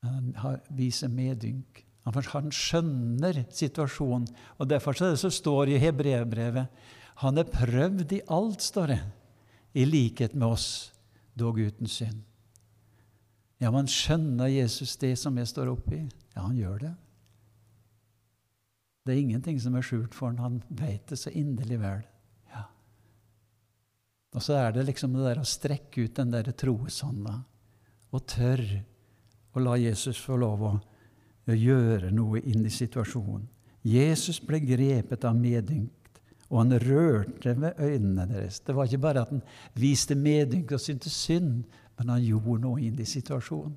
Han 0.04 0.36
har, 0.36 0.60
viser 0.70 1.08
medynk. 1.08 1.86
Han, 2.04 2.52
skjønner 2.52 3.46
situasjonen. 3.54 4.28
og 4.60 4.68
Derfor 4.68 4.98
så, 4.98 5.14
som 5.16 5.32
står 5.32 5.72
i 5.72 5.80
hebreerbrevet 5.80 6.68
han 7.22 7.38
er 7.38 7.50
prøvd 7.50 8.16
i 8.18 8.24
alt, 8.34 8.64
står 8.64 8.94
det, 8.94 9.02
i 9.78 9.86
likhet 9.86 10.34
med 10.34 10.56
oss, 10.56 10.68
dog 11.38 11.60
uten 11.62 11.90
synd. 11.90 12.24
Ja, 13.62 13.70
men 13.72 13.88
skjønner 13.90 14.52
Jesus 14.52 14.98
det 15.00 15.14
som 15.22 15.38
jeg 15.40 15.48
står 15.48 15.72
oppi? 15.72 16.02
Ja, 16.34 16.44
han 16.44 16.58
gjør 16.58 16.82
det. 16.88 16.94
Det 19.04 19.14
er 19.14 19.22
ingenting 19.22 19.60
som 19.62 19.76
er 19.76 19.86
skjult 19.86 20.16
for 20.16 20.32
han. 20.32 20.42
Han 20.42 20.60
vet 20.80 21.12
det 21.12 21.20
så 21.20 21.32
inderlig 21.36 21.80
vel. 21.82 22.04
Ja. 22.52 22.66
Og 24.34 24.44
så 24.44 24.58
er 24.60 24.76
det 24.76 24.88
liksom 24.90 25.16
det 25.16 25.26
der 25.28 25.42
å 25.42 25.48
strekke 25.48 26.08
ut 26.08 26.18
den 26.20 26.34
der 26.34 26.50
troeshånda 26.52 27.38
og 28.14 28.26
tørre 28.30 28.84
å 29.54 29.62
la 29.64 29.78
Jesus 29.80 30.20
få 30.22 30.38
lov 30.42 30.66
å 30.66 30.74
gjøre 31.52 32.12
noe 32.16 32.40
inn 32.40 32.64
i 32.66 32.72
situasjonen. 32.72 33.50
Jesus 33.84 34.40
ble 34.40 34.62
grepet 34.64 35.26
av 35.28 35.36
medynkt, 35.36 36.22
og 36.48 36.62
han 36.62 36.78
rørte 36.80 37.56
ved 37.60 37.80
øynene 37.82 38.28
deres. 38.30 38.62
Det 38.64 38.76
var 38.76 38.88
ikke 38.88 39.02
bare 39.04 39.26
at 39.26 39.34
han 39.34 39.42
viste 39.76 40.16
medynk 40.16 40.72
og 40.72 40.80
syntes 40.80 41.18
synd, 41.26 41.66
men 41.98 42.14
han 42.14 42.24
gjorde 42.24 42.64
noe 42.64 42.80
inn 42.82 43.00
i 43.00 43.08
situasjonen. 43.10 43.76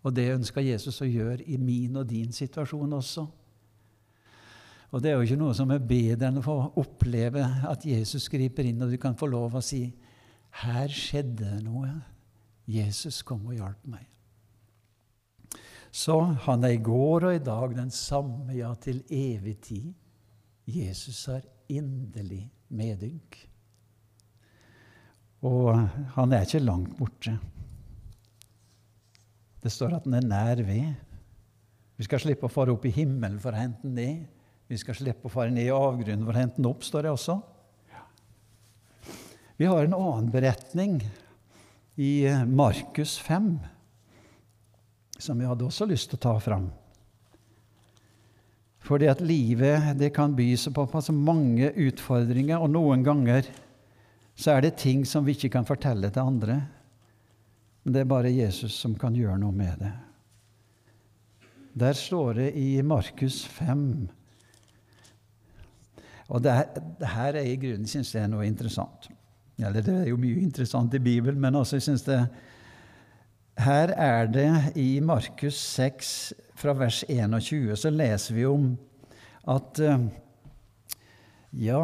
Og 0.00 0.14
det 0.16 0.30
ønska 0.32 0.62
Jesus 0.64 1.02
å 1.02 1.08
gjøre 1.08 1.42
i 1.50 1.58
min 1.60 1.98
og 2.00 2.06
din 2.08 2.30
situasjon 2.32 2.92
også. 2.96 3.26
Og 4.90 5.02
det 5.02 5.10
er 5.10 5.18
jo 5.18 5.26
ikke 5.26 5.38
noe 5.38 5.54
som 5.54 5.70
er 5.70 5.82
bedre 5.82 6.30
enn 6.30 6.40
å 6.40 6.44
få 6.44 6.56
oppleve 6.80 7.42
at 7.68 7.84
Jesus 7.86 8.30
griper 8.32 8.66
inn, 8.66 8.80
og 8.82 8.90
du 8.90 8.98
kan 8.98 9.18
få 9.18 9.28
lov 9.30 9.54
å 9.54 9.62
si 9.62 9.92
'Her 10.50 10.88
skjedde 10.88 11.62
noe. 11.62 11.90
Jesus 12.66 13.22
kom 13.22 13.46
og 13.46 13.54
hjalp 13.54 13.86
meg'. 13.86 14.08
Så 15.90 16.16
han 16.46 16.64
er 16.64 16.76
i 16.76 16.82
går 16.82 17.26
og 17.26 17.34
i 17.34 17.42
dag 17.42 17.74
den 17.74 17.90
samme, 17.90 18.54
ja, 18.54 18.70
til 18.78 19.02
evig 19.10 19.56
tid. 19.66 19.92
Jesus 20.70 21.24
har 21.26 21.42
inderlig 21.70 22.44
medynk. 22.70 23.38
Og 25.46 25.72
han 26.14 26.34
er 26.36 26.44
ikke 26.46 26.62
langt 26.62 26.92
borte. 26.98 27.34
Det 29.60 29.72
står 29.72 29.96
at 29.98 30.06
han 30.06 30.20
er 30.20 30.28
nær 30.28 30.62
ved. 30.64 30.92
Vi 31.98 32.06
skal 32.06 32.22
slippe 32.22 32.46
å 32.46 32.52
fare 32.52 32.72
opp 32.72 32.86
i 32.88 32.94
himmelen 32.94 33.40
for 33.42 33.52
å 33.52 33.60
hente 33.60 33.82
den 33.84 33.98
ned. 33.98 34.28
Vi 34.70 34.78
skal 34.78 34.96
slippe 34.96 35.26
å 35.26 35.32
fare 35.32 35.50
ned 35.52 35.66
i 35.66 35.74
avgrunnen 35.74 36.22
for 36.24 36.36
å 36.36 36.40
hente 36.40 36.60
den 36.60 36.68
opp, 36.70 36.84
står 36.86 37.08
det 37.08 37.12
også. 37.16 37.40
Vi 39.60 39.66
har 39.68 39.84
en 39.84 39.96
annen 39.98 40.30
beretning 40.32 41.00
i 42.00 42.12
Markus 42.48 43.18
5 43.20 43.58
som 45.22 45.40
jeg 45.40 45.50
hadde 45.50 45.66
også 45.66 45.88
lyst 45.88 46.10
til 46.10 46.20
å 46.20 46.24
ta 46.26 46.34
fram. 46.42 46.68
Fordi 48.80 49.08
at 49.12 49.20
livet 49.20 49.92
det 50.00 50.12
kan 50.16 50.32
by 50.36 50.48
seg 50.58 50.74
på, 50.74 50.86
så 50.88 51.14
mange 51.14 51.70
utfordringer, 51.76 52.58
og 52.58 52.72
noen 52.72 53.04
ganger 53.06 53.48
så 54.40 54.54
er 54.54 54.64
det 54.64 54.78
ting 54.80 55.04
som 55.04 55.26
vi 55.26 55.36
ikke 55.36 55.52
kan 55.52 55.68
fortelle 55.68 56.08
til 56.10 56.32
andre. 56.32 56.56
Men 57.84 57.94
det 57.94 58.02
er 58.02 58.08
bare 58.08 58.32
Jesus 58.32 58.76
som 58.80 58.96
kan 58.98 59.16
gjøre 59.16 59.38
noe 59.42 59.52
med 59.56 59.84
det. 59.84 59.92
Der 61.80 61.92
står 61.94 62.40
det 62.40 62.48
i 62.58 62.80
Markus 62.82 63.44
5 63.46 64.08
Og 66.30 66.42
det, 66.42 66.52
her 67.02 67.34
er 67.34 67.46
i 67.46 67.56
grunnen 67.58 67.88
syns 67.90 68.12
jeg 68.14 68.30
noe 68.30 68.46
interessant. 68.46 69.08
Eller 69.58 69.82
det 69.82 69.94
er 69.94 70.08
jo 70.12 70.18
mye 70.20 70.38
interessant 70.38 70.94
i 70.94 71.02
Bibelen, 71.02 71.40
men 71.42 71.58
også 71.58 71.80
jeg 71.80 71.88
syns 71.88 72.04
det 72.06 72.14
er 72.16 72.28
her 73.64 73.92
er 73.96 74.28
det 74.30 74.50
i 74.78 75.00
Markus 75.04 75.58
6, 75.76 76.32
fra 76.60 76.74
vers 76.76 77.02
21, 77.08 77.76
så 77.76 77.90
leser 77.92 78.36
vi 78.36 78.46
om 78.48 78.72
at 79.48 79.80
eh, 79.80 80.08
Ja, 81.50 81.82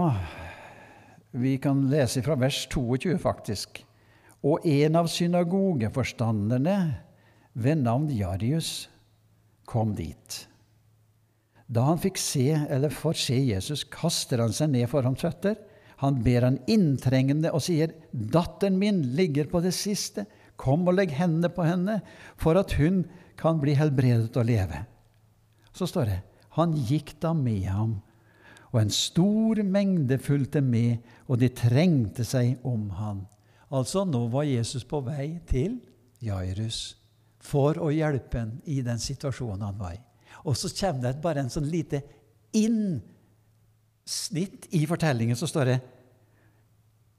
vi 1.35 1.57
kan 1.59 1.87
lese 1.91 2.23
fra 2.23 2.37
vers 2.39 2.67
22, 2.71 3.17
faktisk. 3.19 3.81
Og 4.47 4.67
en 4.69 4.99
av 5.01 5.09
synagogeforstanderne 5.11 6.77
ved 7.57 7.81
navn 7.83 8.07
Jarius 8.15 8.87
kom 9.67 9.97
dit. 9.99 10.45
Da 11.67 11.89
han 11.89 11.99
fikk 11.99 12.21
se, 12.21 12.53
eller 12.71 12.95
får 12.95 13.19
se 13.25 13.41
Jesus, 13.49 13.83
kaster 13.91 14.45
han 14.45 14.55
seg 14.55 14.71
ned 14.77 14.87
for 14.93 15.03
hans 15.03 15.25
føtter. 15.25 15.59
Han 16.05 16.21
ber 16.23 16.47
han 16.47 16.61
inntrengende 16.71 17.51
og 17.57 17.65
sier, 17.67 17.97
'Datteren 18.13 18.79
min 18.79 19.03
ligger 19.19 19.49
på 19.51 19.65
det 19.65 19.75
siste. 19.75 20.27
Kom 20.57 20.87
og 20.89 20.97
legg 20.97 21.13
hendene 21.15 21.51
på 21.53 21.67
henne, 21.67 22.01
for 22.41 22.57
at 22.61 22.73
hun 22.81 23.05
kan 23.37 23.61
bli 23.61 23.75
helbredet 23.77 24.37
og 24.37 24.49
leve. 24.49 24.85
Så 25.77 25.87
står 25.91 26.05
det 26.11 26.21
han 26.57 26.73
gikk 26.89 27.21
da 27.21 27.35
med 27.37 27.67
ham, 27.69 28.03
og 28.73 28.81
en 28.81 28.93
stor 28.93 29.61
mengde 29.65 30.17
fulgte 30.21 30.61
med, 30.65 30.99
og 31.29 31.39
de 31.41 31.49
trengte 31.53 32.25
seg 32.25 32.57
om 32.67 32.91
han. 32.97 33.27
Altså, 33.69 34.05
nå 34.09 34.27
var 34.33 34.45
Jesus 34.49 34.85
på 34.89 35.01
vei 35.05 35.41
til 35.49 35.81
Jairus 36.25 36.97
for 37.47 37.79
å 37.83 37.91
hjelpe 37.95 38.39
ham 38.41 38.61
i 38.65 38.83
den 38.85 38.99
situasjonen 39.03 39.63
han 39.69 39.79
var 39.79 39.93
i. 39.97 40.01
Og 40.47 40.57
så 40.59 40.69
kommer 40.73 41.03
det 41.09 41.23
bare 41.23 41.41
en 41.45 41.53
sånn 41.53 41.69
lite 41.71 42.03
innsnitt 42.57 43.07
i 44.77 44.87
fortellingen, 44.89 45.37
så 45.39 45.47
står 45.51 45.65
det 45.71 45.79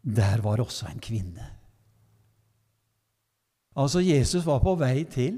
der 0.08 0.40
var 0.44 0.62
også 0.64 0.88
en 0.88 1.00
kvinne. 1.04 1.57
Altså, 3.78 4.02
Jesus 4.02 4.46
var 4.46 4.64
på 4.64 4.74
vei 4.80 5.06
til 5.06 5.38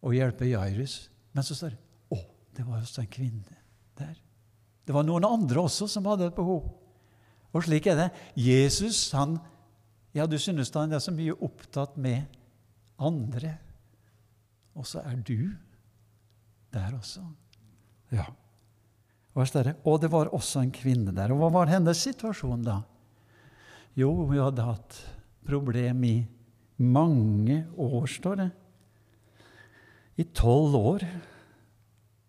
å 0.00 0.12
hjelpe 0.16 0.48
Jairus, 0.48 1.10
men 1.36 1.44
så 1.44 1.56
står 1.56 1.74
det 1.74 1.80
å, 2.16 2.20
det 2.56 2.64
var 2.64 2.80
også 2.80 3.04
en 3.04 3.12
kvinne 3.12 3.58
der. 4.00 4.14
Det 4.86 4.94
var 4.96 5.04
noen 5.06 5.26
andre 5.28 5.66
også 5.66 5.86
som 5.90 6.08
hadde 6.08 6.30
et 6.30 6.36
behov. 6.36 6.64
Og 7.52 7.66
slik 7.66 7.90
er 7.90 7.98
det. 7.98 8.10
Jesus, 8.38 9.10
han 9.14 9.38
Ja, 10.10 10.24
du 10.26 10.34
synes 10.42 10.72
han 10.74 10.90
er 10.90 10.98
så 10.98 11.12
mye 11.14 11.36
opptatt 11.38 11.94
med 11.94 12.24
andre. 12.98 13.52
Og 14.74 14.86
så 14.86 15.04
er 15.06 15.20
du 15.22 15.52
der 16.74 16.96
også. 16.96 17.22
Ja. 18.10 18.26
Og, 19.34 20.00
det, 20.02 20.10
var 20.10 20.32
også 20.34 20.64
en 20.64 20.72
kvinne 20.74 21.14
der. 21.14 21.30
Og 21.30 21.38
hva 21.38 21.52
var 21.60 21.70
hennes 21.70 22.02
situasjon 22.02 22.64
da? 22.66 22.80
Jo, 23.94 24.10
hun 24.24 24.34
hadde 24.34 24.66
hatt 24.66 24.98
problem 25.46 26.02
i 26.06 26.16
mange 26.80 27.64
år, 27.76 28.08
står 28.08 28.40
det. 28.40 28.48
I 30.20 30.26
tolv 30.36 30.76
år. 30.76 31.04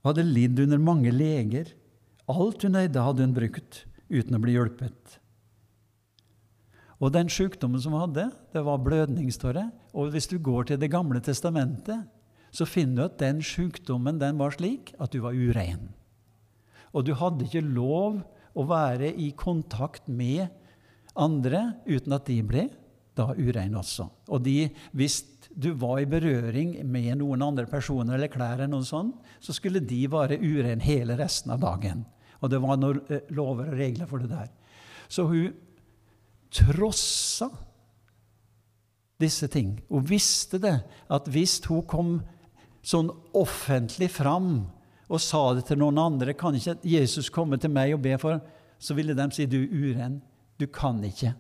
Hadde 0.06 0.26
lidd 0.26 0.60
under 0.64 0.82
mange 0.82 1.12
leger. 1.14 1.72
Alt 2.32 2.66
hun 2.66 2.78
eide, 2.80 3.02
hadde 3.04 3.26
hun 3.26 3.36
brukt 3.36 3.84
uten 4.12 4.38
å 4.38 4.42
bli 4.44 4.56
hjulpet. 4.58 5.18
Og 7.02 7.14
den 7.16 7.32
sykdommen 7.34 7.82
som 7.82 7.96
hun 7.96 8.04
hadde, 8.06 8.28
det 8.54 8.62
var 8.66 8.82
blødning, 8.84 9.32
står 9.34 9.58
det. 9.58 9.68
Og 9.98 10.12
hvis 10.14 10.30
du 10.30 10.38
går 10.38 10.70
til 10.70 10.80
Det 10.80 10.92
gamle 10.92 11.22
testamentet, 11.24 12.06
så 12.52 12.68
finner 12.68 12.96
du 12.96 13.06
at 13.08 13.20
den 13.22 13.40
sykdommen 13.42 14.20
den 14.20 14.38
var 14.38 14.54
slik 14.54 14.92
at 15.00 15.14
du 15.16 15.22
var 15.24 15.34
urein. 15.34 15.90
Og 16.92 17.08
du 17.08 17.14
hadde 17.16 17.48
ikke 17.48 17.64
lov 17.64 18.20
å 18.52 18.68
være 18.68 19.14
i 19.16 19.32
kontakt 19.32 20.10
med 20.12 20.52
andre 21.16 21.72
uten 21.88 22.14
at 22.16 22.28
de 22.28 22.42
ble 22.44 22.68
da 23.18 23.32
urein 23.36 23.76
også. 23.76 24.08
Og 24.32 24.44
de, 24.46 24.70
hvis 24.96 25.22
du 25.52 25.74
var 25.80 26.00
i 26.00 26.10
berøring 26.10 26.78
med 26.88 27.18
noen 27.20 27.44
andre 27.44 27.68
personer 27.70 28.16
eller 28.16 28.32
klær, 28.32 28.56
eller 28.56 28.72
noe 28.72 28.88
sånt, 28.88 29.18
så 29.44 29.56
skulle 29.56 29.84
de 29.84 30.06
være 30.12 30.40
urein 30.40 30.84
hele 30.84 31.18
resten 31.20 31.52
av 31.52 31.62
dagen. 31.64 32.06
Og 32.42 32.52
det 32.52 32.62
var 32.64 32.80
noen 32.80 33.02
eh, 33.12 33.28
lover 33.36 33.74
og 33.74 33.82
regler 33.82 34.10
for 34.10 34.24
det 34.24 34.32
der. 34.32 34.48
Så 35.12 35.28
hun 35.28 35.52
trossa 36.52 37.50
disse 39.22 39.48
ting. 39.52 39.76
Hun 39.90 40.06
visste 40.08 40.60
det, 40.62 40.78
at 41.12 41.28
hvis 41.32 41.60
hun 41.68 41.84
kom 41.88 42.14
sånn 42.82 43.12
offentlig 43.38 44.10
fram 44.12 44.66
og 45.12 45.22
sa 45.22 45.42
det 45.54 45.68
til 45.68 45.78
noen 45.78 46.00
andre 46.02 46.34
Kan 46.34 46.56
ikke 46.56 46.80
Jesus 46.88 47.28
komme 47.30 47.60
til 47.62 47.70
meg 47.70 47.92
og 47.94 48.02
be 48.02 48.16
for 48.18 48.40
Så 48.80 48.96
ville 48.98 49.14
de 49.14 49.28
si 49.36 49.46
du 49.46 49.60
uren. 49.60 50.22
Du 50.58 50.66
kan 50.72 51.04
ikke. 51.04 51.36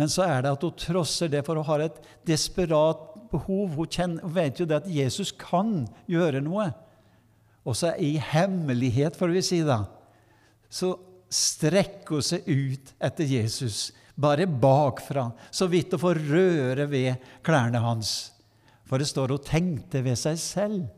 Men 0.00 0.08
så 0.08 0.24
er 0.24 0.44
det 0.44 0.54
at 0.54 0.64
hun 0.64 0.76
trosser 0.80 1.28
det, 1.28 1.42
for 1.44 1.60
hun 1.60 1.68
har 1.68 1.84
et 1.84 1.98
desperat 2.28 3.02
behov. 3.28 3.74
Hun, 3.76 3.90
kjenner, 3.90 4.24
hun 4.24 4.32
vet 4.32 4.60
jo 4.60 4.66
det 4.68 4.80
at 4.80 4.88
Jesus 4.88 5.34
kan 5.36 5.84
gjøre 6.08 6.40
noe. 6.44 6.70
Og 7.68 7.76
så 7.76 7.92
i 8.00 8.14
hemmelighet, 8.30 9.18
får 9.20 9.34
vi 9.34 9.44
si 9.44 9.60
da, 9.66 9.82
så 10.72 10.94
strekker 11.30 12.16
hun 12.16 12.24
seg 12.24 12.48
ut 12.48 12.94
etter 13.02 13.28
Jesus, 13.28 13.90
bare 14.20 14.48
bakfra, 14.48 15.28
så 15.52 15.68
vidt 15.70 15.92
hun 15.94 16.02
får 16.02 16.22
røre 16.30 16.88
ved 16.90 17.28
klærne 17.46 17.82
hans. 17.84 18.32
For 18.88 18.98
det 18.98 19.10
står 19.10 19.36
hun 19.36 19.44
tenkte 19.46 20.02
ved 20.02 20.18
seg 20.18 20.40
selv. 20.40 20.88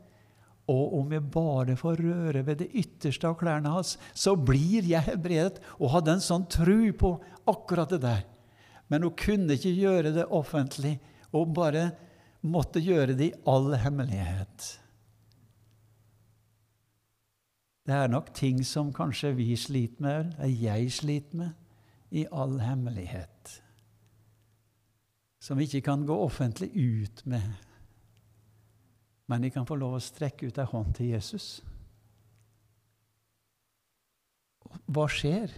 Og 0.71 0.93
om 1.01 1.11
jeg 1.11 1.25
bare 1.27 1.75
får 1.75 1.99
røre 1.99 2.41
ved 2.47 2.61
det 2.63 2.69
ytterste 2.79 3.27
av 3.27 3.35
klærne 3.35 3.73
hans, 3.73 3.97
så 4.15 4.31
blir 4.39 4.87
jeg 4.87 5.03
helbredet. 5.09 5.59
Og 5.75 5.91
hadde 5.91 6.15
en 6.15 6.23
sånn 6.23 6.47
tru 6.47 6.87
på 6.95 7.17
akkurat 7.51 7.91
det 7.91 7.99
der. 8.05 8.23
Men 8.87 9.05
hun 9.05 9.15
kunne 9.17 9.57
ikke 9.57 9.73
gjøre 9.75 10.13
det 10.15 10.25
offentlig, 10.31 10.97
og 11.33 11.53
bare 11.55 11.91
måtte 12.43 12.81
gjøre 12.83 13.15
det 13.17 13.29
i 13.31 13.35
all 13.49 13.73
hemmelighet. 13.79 14.69
Det 17.83 17.95
er 17.95 18.07
nok 18.07 18.31
ting 18.35 18.61
som 18.65 18.93
kanskje 18.95 19.33
vi 19.35 19.55
sliter 19.59 20.03
med, 20.03 20.33
eller 20.37 20.61
jeg 20.61 20.91
sliter 20.91 21.37
med, 21.37 21.51
i 22.11 22.25
all 22.31 22.59
hemmelighet. 22.61 23.59
Som 25.43 25.59
vi 25.59 25.67
ikke 25.67 25.81
kan 25.89 26.05
gå 26.07 26.15
offentlig 26.15 26.69
ut 26.75 27.25
med. 27.25 27.43
Men 29.27 29.43
vi 29.43 29.49
kan 29.49 29.65
få 29.67 29.75
lov 29.75 29.97
å 29.97 30.03
strekke 30.03 30.47
ut 30.47 30.59
ei 30.61 30.67
hånd 30.69 30.93
til 30.95 31.11
Jesus. 31.15 31.47
Hva 34.85 35.07
skjer? 35.11 35.51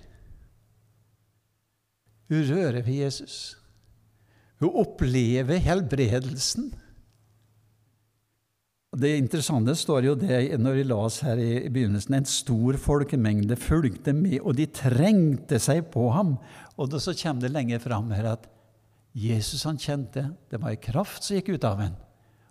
Hun 2.31 2.47
rører 2.49 2.81
ved 2.81 3.03
Jesus. 3.03 3.55
Hun 4.61 4.73
opplever 4.81 5.59
helbredelsen. 5.61 6.71
Det 8.95 9.11
interessante 9.19 9.73
står 9.75 10.05
jo 10.07 10.13
det 10.15 10.55
når 10.61 10.77
vi 10.77 10.83
las 10.88 11.19
her 11.25 11.39
i 11.41 11.67
begynnelsen. 11.67 12.15
En 12.15 12.29
stor 12.29 12.77
folkemengde 12.79 13.57
fulgte 13.59 14.13
med, 14.15 14.39
og 14.39 14.55
de 14.55 14.69
trengte 14.71 15.59
seg 15.59 15.89
på 15.91 16.07
ham. 16.15 16.38
Og 16.79 16.91
da 16.91 17.01
så 17.03 17.15
kommer 17.19 17.43
det 17.43 17.51
lenger 17.51 17.83
fram 17.83 18.13
her 18.15 18.31
at 18.38 18.47
Jesus 19.15 19.63
han 19.67 19.79
kjente 19.79 20.29
det 20.51 20.59
var 20.59 20.73
en 20.73 20.81
kraft 20.83 21.23
som 21.23 21.38
gikk 21.38 21.53
ut 21.55 21.67
av 21.67 21.83
ham. 21.83 21.99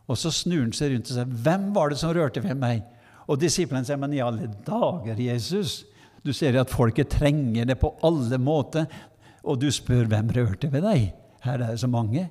Og 0.05 0.21
så 0.21 0.33
snur 0.33 0.63
han 0.63 0.77
seg 0.77 0.93
rundt 0.93 1.09
og 1.09 1.17
sier, 1.17 1.25
'Hvem 1.25 1.73
var 1.75 1.89
det 1.89 1.99
som 1.99 2.13
rørte 2.13 2.43
ved 2.45 2.57
meg?' 2.57 2.85
Og 3.29 3.41
disiplene 3.41 3.85
sier, 3.85 3.97
'Men 3.97 4.13
i 4.13 4.21
alle 4.21 4.51
dager, 4.67 5.17
Jesus, 5.17 5.85
du 6.25 6.33
ser 6.33 6.61
at 6.61 6.71
folket 6.71 7.09
trenger 7.09 7.65
det 7.65 7.81
på 7.81 7.97
alle 8.03 8.39
måter.' 8.39 8.87
Og 9.45 9.61
du 9.61 9.71
spør, 9.71 10.07
'Hvem 10.09 10.31
rørte 10.37 10.73
ved 10.73 10.83
deg?' 10.83 11.13
Her 11.45 11.53
er 11.61 11.71
det 11.71 11.81
så 11.81 11.87
mange. 11.87 12.31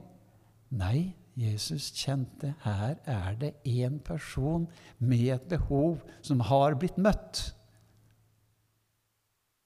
Nei, 0.72 1.14
Jesus 1.38 1.92
kjente 1.92 2.54
her 2.62 2.96
er 3.10 3.36
det 3.42 3.54
én 3.66 4.00
person 4.06 4.68
med 5.00 5.34
et 5.34 5.48
behov 5.50 6.02
som 6.22 6.40
har 6.40 6.76
blitt 6.78 6.98
møtt. 6.98 7.54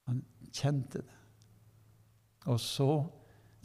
Han 0.08 0.24
kjente 0.52 1.04
det. 1.04 1.18
Og 2.48 2.60
så 2.64 3.04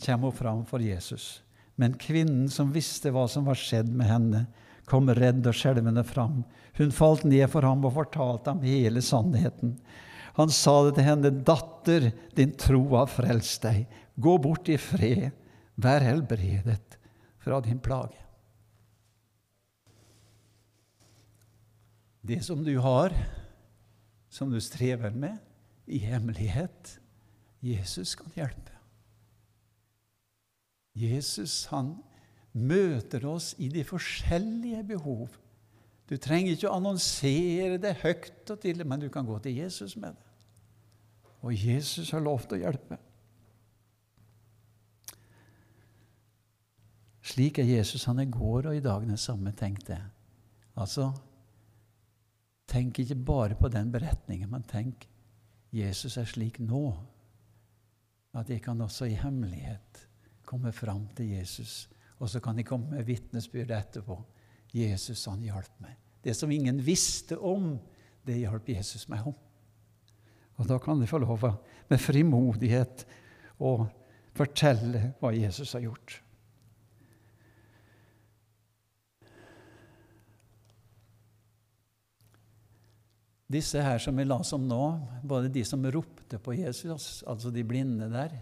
kommer 0.03 0.31
hun 0.31 0.39
fram 0.39 0.65
for 0.67 0.83
Jesus. 0.83 1.43
Men 1.79 1.95
kvinnen 1.95 2.49
som 2.51 2.75
visste 2.75 3.13
hva 3.15 3.29
som 3.31 3.47
var 3.47 3.59
skjedd 3.59 3.91
med 3.95 4.11
henne, 4.11 4.47
kom 4.87 5.07
redd 5.15 5.47
og 5.47 5.55
skjelvende 5.55 6.03
fram. 6.05 6.43
Hun 6.79 6.91
falt 6.95 7.23
ned 7.25 7.47
for 7.53 7.63
ham 7.63 7.85
og 7.87 7.95
fortalte 7.95 8.51
ham 8.51 8.65
hele 8.67 9.03
sannheten. 9.03 9.77
Han 10.39 10.51
sa 10.53 10.75
det 10.87 10.97
til 10.97 11.07
henne, 11.07 11.31
'Datter, 11.31 12.11
din 12.37 12.55
tro 12.57 12.83
har 12.97 13.11
frelst 13.11 13.63
deg. 13.63 13.87
Gå 14.17 14.39
bort 14.39 14.69
i 14.69 14.79
fred. 14.81 15.31
Vær 15.77 16.05
helbredet 16.05 16.99
fra 17.43 17.61
din 17.61 17.81
plage. 17.81 18.19
Det 22.23 22.39
som 22.45 22.63
du 22.65 22.77
har, 22.79 23.13
som 24.31 24.51
du 24.53 24.61
strever 24.61 25.11
med, 25.11 25.39
i 25.87 25.99
hemmelighet 25.99 26.99
Jesus 27.63 28.15
kan 28.15 28.31
hjelpe. 28.37 28.77
Jesus 30.95 31.67
han 31.73 31.97
møter 32.53 33.25
oss 33.27 33.53
i 33.59 33.69
de 33.73 33.83
forskjellige 33.87 34.85
behov. 34.93 35.33
Du 36.13 36.19
trenger 36.21 36.53
ikke 36.53 36.69
å 36.69 36.77
annonsere 36.77 37.79
det 37.81 37.95
høyt 38.03 38.51
og 38.53 38.59
til, 38.61 38.83
men 38.85 39.01
du 39.01 39.07
kan 39.09 39.25
gå 39.25 39.39
til 39.41 39.63
Jesus 39.63 39.95
med 39.97 40.13
det. 40.13 40.27
Og 41.41 41.55
Jesus 41.57 42.11
har 42.13 42.21
lov 42.21 42.45
til 42.45 42.59
å 42.59 42.67
hjelpe. 42.67 42.99
Slik 47.33 47.63
er 47.63 47.71
Jesus 47.71 48.05
han 48.11 48.21
i 48.21 48.29
går 48.29 48.69
og 48.69 48.77
i 48.77 48.83
dag 48.85 49.07
den 49.09 49.17
samme, 49.17 49.55
tenkte 49.57 49.95
jeg. 49.97 50.11
Altså, 50.77 51.09
tenk 52.69 53.01
ikke 53.01 53.17
bare 53.17 53.57
på 53.57 53.73
den 53.73 53.89
beretningen, 53.95 54.53
men 54.53 54.69
tenk 54.69 55.09
Jesus 55.73 56.19
er 56.21 56.29
slik 56.29 56.61
nå 56.61 56.85
at 58.37 58.53
jeg 58.53 58.61
kan 58.65 58.85
også 58.85 59.09
i 59.09 59.17
hemmelighet 59.17 60.05
komme 60.45 60.77
fram 60.77 61.07
til 61.17 61.39
Jesus. 61.39 61.87
Og 62.21 62.29
så 62.29 62.45
kan 62.45 62.61
jeg 62.61 62.69
komme 62.69 62.93
med 62.93 63.09
vitnesbyrd 63.09 63.73
etterpå. 63.81 64.21
Jesus, 64.77 65.25
han 65.25 65.41
hjalp 65.49 65.81
meg. 65.81 66.02
Det 66.23 66.35
som 66.39 66.51
ingen 66.51 66.79
visste 66.83 67.37
om, 67.37 67.75
det 68.23 68.39
hjalp 68.43 68.69
Jesus 68.71 69.09
meg 69.11 69.27
om. 69.27 69.37
Og 70.61 70.69
da 70.69 70.79
kan 70.79 71.01
de 71.01 71.09
få 71.11 71.19
lov 71.23 71.43
med 71.91 72.01
frimodighet 72.01 73.07
å 73.59 73.73
fortelle 74.37 75.13
hva 75.21 75.33
Jesus 75.35 75.75
har 75.75 75.89
gjort. 75.89 76.21
Disse 83.53 83.83
her 83.85 83.99
som 84.01 84.17
vi 84.17 84.25
la 84.25 84.39
om 84.41 84.65
nå, 84.65 84.85
både 85.29 85.51
de 85.53 85.65
som 85.67 85.83
ropte 85.93 86.39
på 86.41 86.55
Jesus, 86.57 87.21
altså 87.29 87.51
de 87.53 87.65
blinde 87.67 88.09
der 88.13 88.39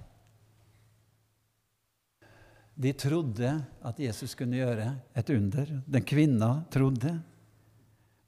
De 2.80 2.92
trodde 2.96 3.48
at 3.84 3.98
Jesus 4.00 4.32
kunne 4.38 4.56
gjøre 4.56 4.86
et 5.12 5.30
under. 5.34 5.72
Den 5.84 6.04
kvinna 6.06 6.62
trodde. 6.72 7.10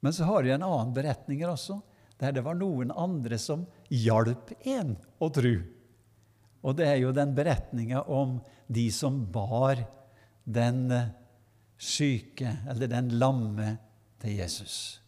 Men 0.03 0.13
så 0.13 0.27
har 0.27 0.43
vi 0.43 0.51
en 0.51 0.65
annen 0.67 0.91
beretning 0.95 1.45
også, 1.47 1.79
der 2.19 2.35
det 2.35 2.43
var 2.43 2.57
noen 2.59 2.91
andre 2.91 3.39
som 3.39 3.63
hjalp 3.87 4.51
en 4.67 4.97
å 5.23 5.29
tro. 5.31 5.53
Og 6.63 6.75
det 6.75 6.89
er 6.89 6.99
jo 7.01 7.15
den 7.15 7.31
beretninga 7.35 8.03
om 8.11 8.37
de 8.67 8.89
som 8.91 9.21
bar 9.31 9.79
den 10.43 10.91
syke, 11.79 12.57
eller 12.69 12.91
den 12.91 13.15
lamme, 13.19 13.77
til 14.23 14.37
Jesus. 14.39 15.01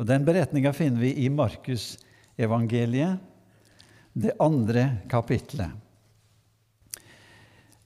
Og 0.00 0.06
Den 0.08 0.24
beretninga 0.24 0.72
finner 0.72 1.02
vi 1.02 1.10
i 1.24 1.28
Markusevangeliet, 1.28 3.20
det 4.14 4.32
andre 4.40 4.84
kapitlet. 5.10 5.74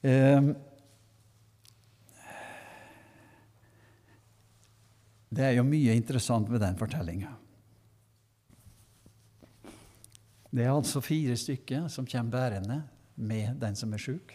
Ehm, 0.05 0.53
det 5.29 5.45
er 5.45 5.57
jo 5.57 5.65
mye 5.67 5.93
interessant 5.97 6.49
ved 6.49 6.61
den 6.63 6.77
fortellinga. 6.79 7.31
Det 10.49 10.65
er 10.65 10.73
altså 10.73 11.01
fire 11.05 11.35
stykker 11.37 11.89
som 11.93 12.07
kommer 12.09 12.33
bærende 12.33 12.79
med 13.15 13.59
den 13.61 13.75
som 13.77 13.93
er 13.93 14.01
sjuk. 14.01 14.33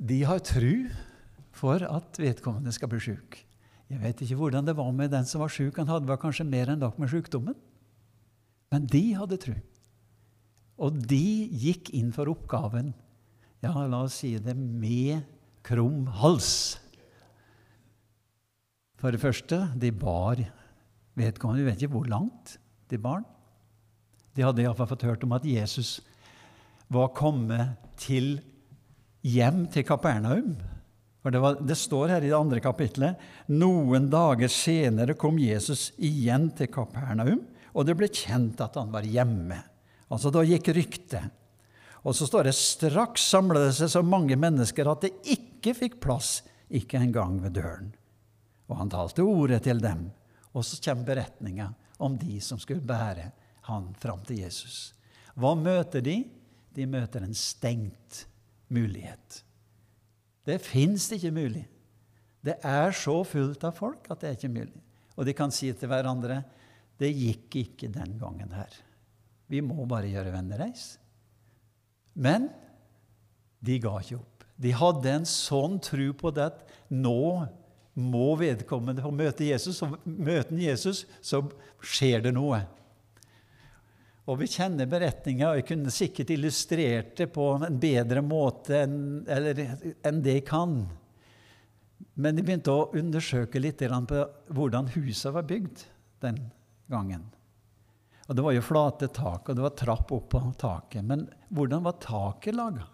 De 0.00 0.22
har 0.24 0.40
tru 0.40 0.88
for 1.54 1.84
at 1.84 2.18
vedkommende 2.18 2.72
skal 2.72 2.90
bli 2.90 3.02
sjuk. 3.04 3.36
Jeg 3.92 4.00
vet 4.00 4.24
ikke 4.24 4.38
hvordan 4.40 4.66
det 4.66 4.76
var 4.78 4.90
med 4.96 5.12
den 5.12 5.28
som 5.28 5.44
var 5.44 5.52
sjuk. 5.52 5.76
Han 5.76 5.90
hadde 5.92 6.16
kanskje 6.20 6.48
mer 6.48 6.72
enn 6.72 6.80
nok 6.80 6.96
med 6.98 7.12
sjukdommen. 7.12 7.56
Men 8.72 8.88
de 8.90 9.04
hadde 9.14 9.38
tru. 9.38 9.54
Og 10.80 10.96
de 11.06 11.46
gikk 11.52 11.92
inn 11.94 12.10
for 12.14 12.32
oppgaven, 12.32 12.90
ja, 13.62 13.70
la 13.86 14.00
oss 14.02 14.18
si 14.24 14.32
det, 14.42 14.56
med 14.56 15.22
krum 15.64 16.08
hals. 16.20 16.80
For 19.00 19.14
det 19.14 19.22
første, 19.22 19.68
de 19.74 19.90
bar 19.92 20.40
vedkommende 21.14 21.62
Vi 21.62 21.70
vet 21.70 21.82
ikke 21.82 21.96
hvor 21.98 22.10
langt 22.10 22.56
de 22.90 22.98
bar. 22.98 23.22
De 24.34 24.42
hadde 24.42 24.64
iallfall 24.64 24.90
fått 24.90 25.06
hørt 25.06 25.24
om 25.26 25.34
at 25.36 25.46
Jesus 25.46 26.00
var 26.92 27.12
kommet 27.16 27.76
til 28.00 28.38
hjem 29.24 29.64
til 29.72 29.86
Kapernaum. 29.86 30.56
For 31.24 31.32
det, 31.32 31.40
var, 31.40 31.56
det, 31.56 31.76
står 31.80 32.10
her 32.12 32.24
i 32.24 32.28
det 32.28 32.36
andre 32.36 32.60
kapitlet 32.60 33.20
noen 33.48 34.10
dager 34.12 34.50
senere 34.52 35.16
kom 35.16 35.38
Jesus 35.40 35.88
igjen 35.96 36.50
til 36.58 36.68
Kapernaum, 36.68 37.40
og 37.72 37.86
det 37.88 37.96
ble 37.96 38.10
kjent 38.12 38.60
at 38.60 38.76
han 38.76 38.92
var 38.92 39.06
hjemme. 39.08 39.62
Altså 40.12 40.30
Da 40.34 40.44
gikk 40.44 40.68
ryktet. 40.76 41.32
Og 42.04 42.12
så 42.12 42.28
står 42.28 42.50
det 42.50 42.58
straks 42.58 43.24
samlet 43.32 43.70
det 43.70 43.76
seg 43.78 43.94
så 43.94 44.02
mange 44.04 44.36
mennesker 44.36 44.90
at 44.90 45.06
det 45.06 45.14
ikke 45.32 45.72
fikk 45.78 45.96
plass, 46.04 46.42
ikke 46.68 47.00
engang 47.00 47.38
ved 47.40 47.56
døren. 47.56 47.94
Og 48.68 48.78
han 48.78 48.92
talte 48.92 49.24
ordet 49.26 49.62
til 49.66 49.80
dem. 49.82 50.06
Og 50.54 50.64
så 50.66 50.78
kommer 50.82 51.08
beretninga 51.08 51.72
om 52.02 52.16
de 52.18 52.38
som 52.42 52.60
skulle 52.60 52.84
bære 52.84 53.30
han 53.68 53.90
fram 54.00 54.22
til 54.26 54.42
Jesus. 54.44 54.94
Hva 55.34 55.54
møter 55.58 56.04
de? 56.04 56.20
De 56.74 56.86
møter 56.90 57.24
en 57.24 57.36
stengt 57.36 58.24
mulighet. 58.72 59.42
Det 60.44 60.60
fins 60.62 61.06
ikke 61.14 61.32
mulig. 61.34 61.64
Det 62.44 62.58
er 62.66 62.92
så 62.96 63.22
fullt 63.24 63.62
av 63.64 63.76
folk 63.78 64.10
at 64.12 64.20
det 64.20 64.30
er 64.30 64.36
ikke 64.38 64.52
mulig. 64.52 64.82
Og 65.14 65.26
de 65.26 65.34
kan 65.36 65.52
si 65.54 65.70
til 65.72 65.90
hverandre 65.90 66.42
det 67.00 67.10
gikk 67.14 67.56
ikke 67.62 67.90
den 67.92 68.18
gangen 68.20 68.52
her. 68.54 68.70
Vi 69.50 69.62
må 69.64 69.86
bare 69.88 70.10
gjøre 70.10 70.34
vennereis. 70.34 70.94
Men 72.14 72.48
de 73.64 73.78
ga 73.82 73.96
ikke 74.00 74.20
opp. 74.20 74.44
De 74.60 74.70
hadde 74.76 75.10
en 75.10 75.26
sånn 75.26 75.80
tro 75.82 76.12
på 76.18 76.30
det 76.34 76.46
at 76.52 76.60
nå 76.92 77.46
må 77.94 78.34
vedkommende 78.40 79.04
få 79.04 79.12
møte 79.14 79.46
Jesus, 79.46 79.80
og 79.86 79.98
møter 80.04 80.50
han 80.50 80.62
Jesus, 80.64 81.04
så 81.22 81.42
skjer 81.84 82.24
det 82.24 82.34
noe. 82.34 82.64
Og 84.24 84.38
vi 84.40 84.48
kjenner 84.48 84.88
beretninga, 84.88 85.50
og 85.50 85.60
jeg 85.60 85.68
kunne 85.68 85.92
sikkert 85.92 86.32
illustrert 86.32 87.12
det 87.20 87.28
på 87.34 87.50
en 87.58 87.78
bedre 87.80 88.22
måte 88.24 88.80
enn, 88.86 88.96
enn 89.28 90.22
det 90.24 90.38
jeg 90.38 90.46
kan. 90.48 90.78
Men 92.14 92.38
jeg 92.38 92.46
begynte 92.46 92.72
å 92.72 92.88
undersøke 92.96 93.60
litt 93.60 93.84
på 93.84 94.24
hvordan 94.56 94.90
huset 94.96 95.34
var 95.34 95.46
bygd 95.48 95.84
den 96.24 96.40
gangen. 96.90 97.28
Og 98.28 98.36
Det 98.36 98.42
var 98.42 98.54
jo 98.56 98.64
flate 98.64 99.10
tak, 99.12 99.48
og 99.48 99.56
det 99.56 99.62
var 99.66 99.76
trapp 99.76 100.12
opp 100.16 100.30
på 100.32 100.40
taket. 100.56 101.04
Men 101.04 101.28
hvordan 101.52 101.84
var 101.84 102.00
taket 102.00 102.56
laga? 102.56 102.88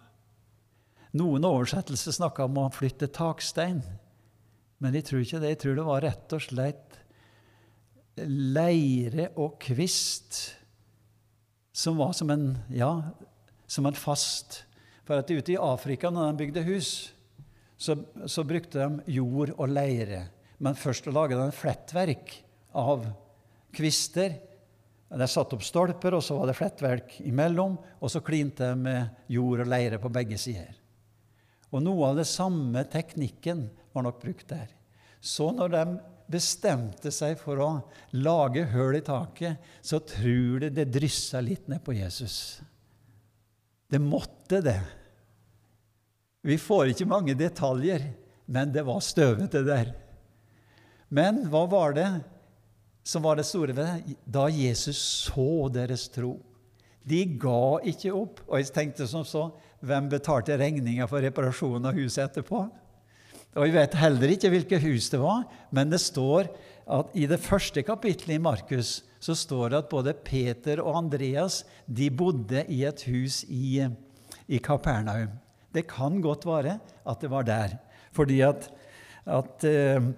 Noen 1.15 1.47
oversettelser 1.47 2.15
snakka 2.15 2.45
om 2.47 2.59
å 2.59 2.69
flytte 2.71 3.07
takstein. 3.07 3.81
Men 4.81 4.97
jeg 4.97 5.05
tror 5.07 5.21
ikke 5.21 5.41
det. 5.41 5.53
Jeg 5.53 5.61
tror 5.61 5.77
det 5.77 5.87
var 5.87 6.03
rett 6.07 6.35
og 6.35 6.43
slett 6.43 6.97
leire 8.21 9.29
og 9.39 9.55
kvist 9.61 10.39
som 11.71 11.97
var 11.97 12.11
som 12.13 12.29
en, 12.33 12.49
ja, 12.73 12.91
som 13.67 13.87
en 13.87 13.95
fast 13.97 14.65
For 15.07 15.17
at 15.17 15.31
ute 15.31 15.53
i 15.53 15.59
Afrika, 15.59 16.11
når 16.11 16.29
de 16.29 16.39
bygde 16.39 16.61
hus, 16.67 16.89
så, 17.75 17.95
så 18.29 18.43
brukte 18.47 18.79
de 18.79 19.15
jord 19.15 19.49
og 19.57 19.71
leire. 19.73 20.21
Men 20.61 20.77
først 20.77 21.09
laget 21.09 21.41
de 21.41 21.55
flettverk 21.57 22.35
av 22.77 23.07
kvister. 23.75 24.37
De 25.11 25.27
satte 25.27 25.57
opp 25.57 25.65
stolper, 25.65 26.15
og 26.15 26.23
så 26.23 26.37
var 26.37 26.47
det 26.47 26.55
flettverk 26.55 27.17
imellom, 27.25 27.75
og 27.99 28.13
så 28.13 28.21
klinte 28.23 28.69
de 28.69 28.85
med 28.85 29.33
jord 29.33 29.65
og 29.65 29.71
leire 29.73 29.99
på 29.99 30.13
begge 30.13 30.37
sider. 30.39 30.77
Og 31.73 31.83
noe 31.83 32.13
av 32.13 32.21
det 32.21 32.29
samme 32.29 32.85
teknikken 32.93 33.65
var 33.93 34.05
nok 34.07 34.21
brukt 34.21 34.47
der. 34.49 34.71
Så 35.21 35.51
når 35.53 35.73
de 35.75 35.85
bestemte 36.31 37.11
seg 37.13 37.37
for 37.39 37.59
å 37.61 37.69
lage 38.15 38.63
høl 38.71 38.97
i 38.97 39.03
taket, 39.05 39.59
så 39.83 39.99
tror 39.99 40.63
de 40.63 40.71
det 40.73 40.89
dryssa 40.93 41.41
litt 41.43 41.67
ned 41.71 41.83
på 41.85 41.95
Jesus. 41.97 42.61
Det 43.91 43.99
måtte 43.99 44.61
det. 44.63 44.79
Vi 46.41 46.57
får 46.57 46.93
ikke 46.93 47.09
mange 47.09 47.35
detaljer, 47.37 48.07
men 48.51 48.71
det 48.73 48.85
var 48.87 49.03
støvete 49.03 49.61
der. 49.67 49.91
Men 51.11 51.43
hva 51.51 51.65
var 51.69 51.97
det 51.97 52.09
som 53.03 53.25
var 53.25 53.37
det 53.37 53.45
store 53.49 53.75
ved 53.75 53.85
det? 53.85 54.15
Da 54.25 54.47
Jesus 54.49 54.97
så 55.27 55.67
deres 55.73 56.07
tro. 56.13 56.37
De 57.03 57.23
ga 57.41 57.81
ikke 57.91 58.13
opp. 58.15 58.41
Og 58.47 58.61
jeg 58.61 58.71
tenkte 58.73 59.07
som 59.09 59.25
så 59.27 59.49
hvem 59.81 60.09
betalte 60.11 60.57
regninga 60.57 61.07
for 61.09 61.23
reparasjonen 61.25 61.89
av 61.89 61.97
huset 61.97 62.23
etterpå? 62.27 62.63
Og 63.55 63.67
Vi 63.67 63.75
vet 63.75 63.97
heller 63.99 64.31
ikke 64.31 64.51
hvilket 64.53 64.83
hus 64.85 65.09
det 65.11 65.19
var, 65.19 65.43
men 65.75 65.91
det 65.91 65.99
står 65.99 66.47
at 66.91 67.11
i 67.15 67.27
det 67.29 67.39
første 67.39 67.83
kapittelet 67.83 68.37
i 68.37 68.43
Markus 68.43 69.01
så 69.21 69.35
står 69.37 69.71
det 69.71 69.81
at 69.83 69.91
både 69.91 70.15
Peter 70.25 70.81
og 70.81 70.97
Andreas 71.03 71.61
de 71.85 72.09
bodde 72.09 72.63
i 72.71 72.81
et 72.87 73.03
hus 73.11 73.43
i, 73.47 73.83
i 74.47 74.57
Kapernaum. 74.63 75.35
Det 75.71 75.85
kan 75.87 76.19
godt 76.23 76.47
være 76.47 76.79
at 77.07 77.21
det 77.21 77.31
var 77.31 77.45
der. 77.47 77.77
Fordi 78.11 78.41
at, 78.43 78.67
at 79.25 79.67
eh, 79.67 80.09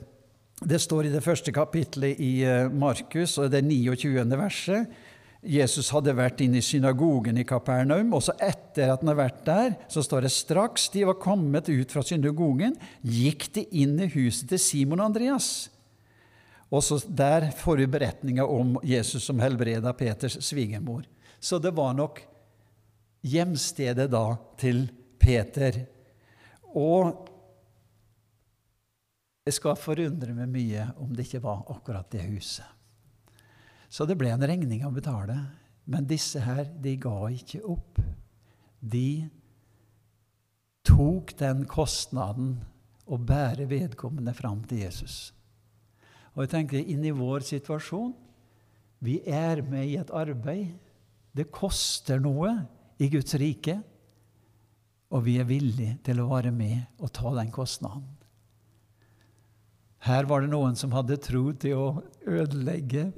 det 0.64 0.80
står 0.82 1.10
i 1.10 1.14
det 1.14 1.24
første 1.26 1.52
kapittelet 1.52 2.22
i 2.24 2.46
eh, 2.48 2.72
Markus, 2.72 3.38
og 3.38 3.52
det 3.52 3.64
29. 3.66 4.24
verset 4.38 4.88
Jesus 5.44 5.90
hadde 5.92 6.14
vært 6.16 6.42
inne 6.44 6.62
i 6.62 6.66
synagogen 6.66 7.38
i 7.40 7.46
Kapernaum, 7.48 8.14
og 8.16 8.24
så 8.24 8.36
etter 8.40 8.94
at 8.94 9.02
han 9.02 9.12
hadde 9.12 9.20
vært 9.20 9.42
der, 9.48 9.76
så 9.92 10.04
står 10.06 10.26
det 10.26 10.32
straks 10.32 10.88
de 10.94 11.04
var 11.10 11.20
kommet 11.22 11.68
ut 11.68 11.92
fra 11.92 12.04
synagogen, 12.06 12.78
gikk 13.04 13.50
de 13.58 13.66
inn 13.84 13.98
i 14.00 14.10
huset 14.16 14.48
til 14.52 14.62
Simon 14.62 15.04
og 15.04 15.12
Andreas. 15.12 15.52
Og 16.74 16.82
så 16.82 16.98
Der 17.08 17.52
får 17.52 17.84
vi 17.84 17.88
beretninga 17.88 18.46
om 18.46 18.78
Jesus 18.84 19.28
som 19.28 19.40
helbreda 19.40 19.94
Peters 19.94 20.40
svigermor. 20.42 21.04
Så 21.40 21.60
det 21.60 21.76
var 21.76 21.94
nok 21.94 22.24
hjemstedet 23.22 24.10
da 24.10 24.38
til 24.58 24.88
Peter. 25.20 25.84
Og 26.74 27.30
jeg 29.46 29.60
skal 29.60 29.76
forundre 29.78 30.34
meg 30.34 30.50
mye 30.50 30.88
om 31.04 31.12
det 31.14 31.28
ikke 31.28 31.44
var 31.44 31.66
akkurat 31.70 32.10
det 32.10 32.24
huset. 32.32 32.73
Så 33.94 34.08
det 34.10 34.18
ble 34.18 34.32
en 34.34 34.42
regning 34.42 34.82
å 34.88 34.94
betale. 34.94 35.38
Men 35.86 36.08
disse 36.10 36.42
her, 36.42 36.66
de 36.82 36.96
ga 36.98 37.28
ikke 37.30 37.62
opp. 37.70 38.00
De 38.80 39.28
tok 40.88 41.36
den 41.40 41.64
kostnaden 41.70 42.56
å 43.06 43.20
bære 43.20 43.68
vedkommende 43.70 44.34
fram 44.36 44.64
til 44.68 44.82
Jesus. 44.86 45.18
Og 46.34 46.46
jeg 46.46 46.54
tenker 46.56 46.90
inn 46.90 47.04
i 47.06 47.14
vår 47.14 47.46
situasjon 47.46 48.16
Vi 49.04 49.20
er 49.28 49.60
med 49.68 49.86
i 49.92 49.98
et 50.00 50.12
arbeid. 50.16 50.72
Det 51.36 51.52
koster 51.52 52.22
noe 52.24 52.54
i 53.04 53.10
Guds 53.12 53.36
rike. 53.36 53.76
Og 55.14 55.26
vi 55.28 55.36
er 55.38 55.50
villige 55.50 56.00
til 56.08 56.22
å 56.24 56.30
være 56.32 56.54
med 56.56 57.04
og 57.04 57.12
ta 57.14 57.34
den 57.36 57.52
kostnaden. 57.54 58.08
Her 60.08 60.26
var 60.28 60.42
det 60.42 60.52
noen 60.52 60.80
som 60.80 60.96
hadde 60.96 61.20
tro 61.24 61.52
til 61.60 61.78
å 61.80 61.88
ødelegge 62.24 63.12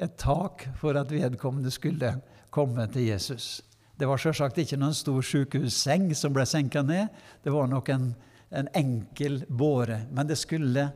et 0.00 0.16
tak 0.18 0.66
for 0.80 0.96
at 0.98 1.12
vedkommende 1.12 1.70
skulle 1.70 2.10
komme 2.50 2.86
til 2.92 3.08
Jesus. 3.08 3.62
Det 3.94 4.08
var 4.10 4.18
selvsagt 4.18 4.58
ikke 4.58 4.78
noen 4.80 4.94
stor 4.96 5.22
sykehusseng 5.22 6.08
som 6.18 6.34
ble 6.34 6.46
senka 6.48 6.82
ned. 6.82 7.12
Det 7.44 7.52
var 7.54 7.68
nok 7.70 7.90
en, 7.94 8.08
en 8.50 8.70
enkel 8.74 9.44
båre. 9.48 10.04
Men 10.10 10.26
det 10.26 10.38
skulle 10.40 10.88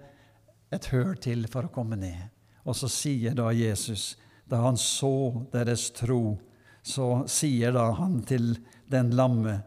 et 0.74 0.90
høl 0.92 1.14
til 1.22 1.46
for 1.50 1.68
å 1.68 1.72
komme 1.72 1.98
ned. 1.98 2.26
Og 2.66 2.76
så 2.76 2.90
sier 2.90 3.37
da 3.38 3.52
Jesus, 3.54 4.16
da 4.50 4.61
han 4.64 4.76
så 4.80 5.46
deres 5.52 5.88
tro, 5.96 6.37
så 6.82 7.22
sier 7.30 7.72
da 7.76 7.87
han 7.98 8.20
til 8.26 8.56
den 8.90 9.12
lamme, 9.16 9.61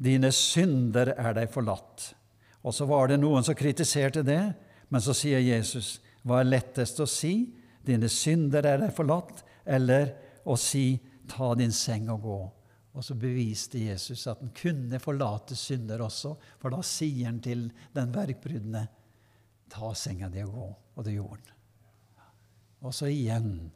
dine 0.00 0.32
synder 0.34 1.12
er 1.14 1.36
deg 1.36 1.52
forlatt. 1.54 2.10
Og 2.64 2.74
så 2.74 2.88
var 2.88 3.08
det 3.08 3.20
noen 3.20 3.44
som 3.46 3.56
kritiserte 3.56 4.24
det, 4.26 4.42
men 4.88 5.02
så 5.04 5.14
sier 5.16 5.42
Jesus, 5.44 6.00
hva 6.24 6.40
er 6.40 6.50
lettest 6.50 7.00
å 7.00 7.06
si? 7.08 7.52
Dine 7.84 8.08
synder 8.12 8.66
er 8.66 8.80
deg 8.82 8.94
forlatt, 8.96 9.44
eller 9.64 10.12
å 10.44 10.56
si 10.60 10.94
ta 11.30 11.54
din 11.58 11.72
seng 11.72 12.10
og 12.12 12.22
gå. 12.24 12.38
Og 12.94 13.02
så 13.02 13.16
beviste 13.18 13.80
Jesus 13.82 14.26
at 14.30 14.42
han 14.42 14.52
kunne 14.54 15.00
forlate 15.02 15.56
synder 15.58 16.04
også, 16.04 16.34
for 16.60 16.74
da 16.74 16.82
sier 16.86 17.26
han 17.26 17.40
til 17.42 17.66
den 17.94 18.12
verkbrudne 18.14 18.84
ta 19.72 19.90
senga 19.98 20.30
di 20.30 20.44
og 20.44 20.54
gå. 20.54 20.68
Og 20.94 21.06
det 21.06 21.16
gjorde 21.16 21.40
han. 21.42 21.54
Og 22.84 22.92
så 22.94 23.08
igjen 23.08 23.72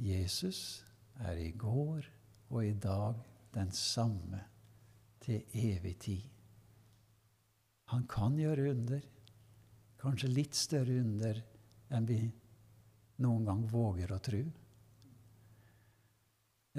Jesus 0.00 0.80
er 1.20 1.36
i 1.38 1.50
går 1.52 2.06
og 2.50 2.64
i 2.64 2.72
dag 2.72 3.20
den 3.54 3.70
samme 3.76 4.40
til 5.20 5.42
evig 5.52 5.96
tid. 6.00 6.22
Han 7.92 8.06
kan 8.08 8.38
gjøre 8.38 8.70
under, 8.70 9.02
kanskje 10.00 10.32
litt 10.32 10.56
større 10.56 10.96
under 11.02 11.42
enn 11.92 12.06
vi 12.08 12.20
noen 13.20 13.46
gang 13.46 13.62
våger 13.68 14.12
å 14.12 14.20
tro. 14.24 14.40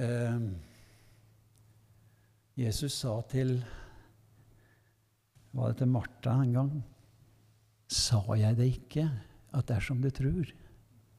Eh, 0.01 0.39
Jesus 2.61 2.95
sa 3.03 3.17
til 3.31 3.57
Var 5.51 5.71
det 5.71 5.81
til 5.81 5.91
Martha 5.91 6.37
en 6.39 6.53
gang? 6.55 6.71
Sa 7.91 8.21
jeg 8.39 8.55
det 8.55 8.69
ikke, 8.71 9.03
at 9.51 9.67
dersom 9.67 9.99
du 9.99 10.07
tror, 10.15 10.47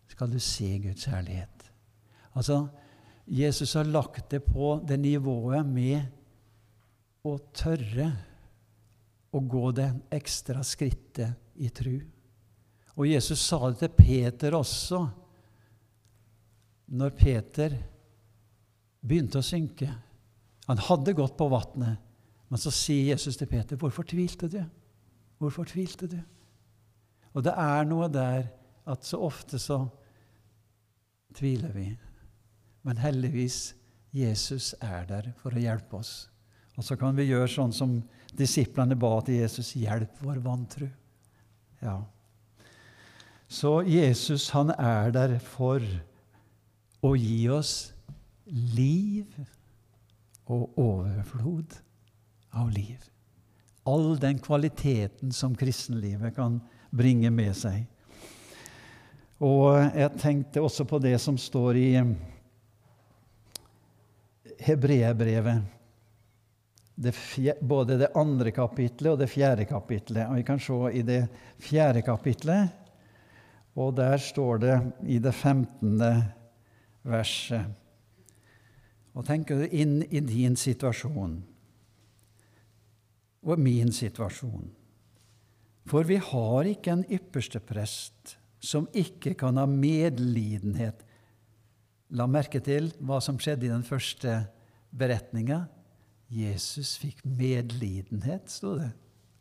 skal 0.09 0.31
du 0.33 0.39
se 0.41 0.71
Guds 0.81 1.05
herlighet? 1.13 1.67
Altså, 2.33 2.63
Jesus 3.29 3.75
har 3.77 3.85
lagt 3.85 4.31
det 4.33 4.41
på 4.47 4.79
det 4.89 4.97
nivået 5.03 5.69
med 5.69 7.29
å 7.29 7.37
tørre 7.55 8.09
å 9.33 9.41
gå 9.41 9.69
det 9.77 9.89
ekstra 10.13 10.65
skrittet 10.67 11.61
i 11.61 11.69
tru. 11.73 12.01
Og 12.97 13.09
Jesus 13.09 13.41
sa 13.41 13.59
det 13.71 13.79
til 13.81 13.95
Peter 13.97 14.57
også, 14.57 15.01
når 16.93 17.15
Peter 17.17 17.77
begynte 19.01 19.41
å 19.41 19.47
synke. 19.47 19.89
Han 20.69 20.83
hadde 20.89 21.15
gått 21.17 21.39
på 21.39 21.49
vannet, 21.51 21.99
men 22.53 22.61
så 22.61 22.71
sier 22.75 23.15
Jesus 23.15 23.37
til 23.37 23.49
Peter, 23.49 23.77
'Hvorfor 23.77 24.05
tvilte 24.05 24.49
du?' 24.49 24.65
Hvorfor 25.39 25.65
tvilte 25.65 26.07
du? 26.07 26.21
Og 27.35 27.43
det 27.43 27.53
er 27.59 27.85
noe 27.85 28.07
der 28.09 28.45
at 28.87 29.05
så 29.05 29.19
ofte 29.19 29.59
så 29.59 29.89
tviler 31.35 31.73
vi. 31.75 31.99
Men 32.83 32.97
heldigvis, 32.97 33.75
Jesus 34.13 34.75
er 34.81 35.07
der 35.09 35.33
for 35.41 35.51
å 35.51 35.59
hjelpe 35.59 35.97
oss. 35.97 36.29
Og 36.77 36.85
så 36.85 36.97
kan 36.97 37.17
vi 37.17 37.31
gjøre 37.31 37.49
sånn 37.49 37.73
som 37.73 37.97
disiplene 38.39 38.95
ba 38.97 39.21
til 39.21 39.41
Jesus, 39.43 39.75
'Hjelp 39.75 40.23
vår 40.23 40.41
vantro'. 40.45 40.91
Ja. 41.83 42.05
Så 43.53 43.83
Jesus 43.85 44.49
han 44.55 44.73
er 44.79 45.11
der 45.13 45.35
for 45.45 45.85
å 47.05 47.11
gi 47.19 47.51
oss 47.53 47.93
liv 48.49 49.29
og 50.49 50.79
overflod 50.81 51.77
av 52.57 52.71
liv. 52.73 52.99
all 53.85 54.15
den 54.21 54.39
kvaliteten 54.39 55.33
som 55.35 55.57
kristenlivet 55.59 56.37
kan 56.37 56.61
bringe 56.95 57.31
med 57.35 57.51
seg. 57.59 57.81
Og 59.43 59.75
jeg 59.75 60.21
tenkte 60.23 60.63
også 60.63 60.87
på 60.87 61.01
det 61.03 61.17
som 61.19 61.35
står 61.39 61.77
i 61.81 61.89
Hebreabrevet. 64.63 65.63
både 67.61 67.99
det 67.99 68.13
andre 68.15 68.51
kapitlet 68.55 69.13
og 69.13 69.19
det 69.19 69.27
fjerde 69.27 69.65
kapitlet. 69.65 70.29
Og 70.29 70.37
Vi 70.37 70.43
kan 70.43 70.61
se 70.61 70.93
i 70.93 71.03
det 71.03 71.27
fjerde 71.59 72.03
kapitlet, 72.03 72.71
og 73.79 73.95
der 73.97 74.19
står 74.21 74.61
det 74.63 74.77
i 75.09 75.19
det 75.23 75.33
femtende 75.35 76.13
verset 77.03 77.79
Og 79.13 79.27
tenker 79.29 79.59
du 79.61 79.75
inn 79.77 80.03
i 80.09 80.21
din 80.25 80.55
situasjon 80.57 81.35
og 83.43 83.59
min 83.61 83.91
situasjon. 83.93 84.71
For 85.91 86.07
vi 86.07 86.17
har 86.17 86.69
ikke 86.71 86.95
en 86.95 87.05
ypperste 87.11 87.61
prest 87.61 88.37
som 88.63 88.87
ikke 88.95 89.35
kan 89.39 89.59
ha 89.59 89.67
medlidenhet. 89.67 91.03
La 92.15 92.29
merke 92.31 92.63
til 92.63 92.93
hva 93.03 93.19
som 93.25 93.41
skjedde 93.41 93.67
i 93.67 93.73
den 93.73 93.85
første 93.85 94.37
beretninga. 94.95 95.65
Jesus 96.33 96.95
fikk 97.03 97.25
medlidenhet, 97.27 98.49
sto 98.49 98.77
det, 98.79 98.93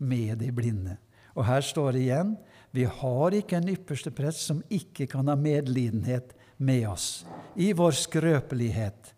med 0.02 0.42
de 0.42 0.50
blinde. 0.52 0.98
Og 1.36 1.46
her 1.48 1.64
står 1.66 1.96
det 1.96 2.06
igjen 2.06 2.36
vi 2.72 2.86
har 2.88 3.36
ikke 3.36 3.58
en 3.60 3.72
ypperste 3.74 4.14
prest 4.16 4.46
som 4.48 4.62
ikke 4.72 5.08
kan 5.12 5.28
ha 5.28 5.36
medlidenhet 5.36 6.32
med 6.62 6.86
oss 6.88 7.26
i 7.60 7.74
vår 7.76 7.98
skrøpelighet, 8.00 9.12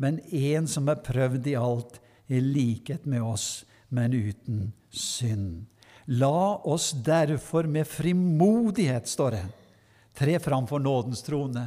men 0.00 0.22
en 0.24 0.68
som 0.70 0.88
er 0.88 1.02
prøvd 1.04 1.50
i 1.50 1.56
alt, 1.60 1.98
i 2.32 2.40
likhet 2.40 3.04
med 3.04 3.20
oss, 3.22 3.64
men 3.92 4.14
uten 4.16 4.70
synd. 4.88 5.66
La 6.06 6.56
oss 6.64 6.92
derfor 7.04 7.68
med 7.68 7.88
frimodighet, 7.88 9.08
står 9.08 9.36
det, 9.36 9.44
tre 10.16 10.38
framfor 10.40 10.80
nådens 10.80 11.22
trone. 11.26 11.66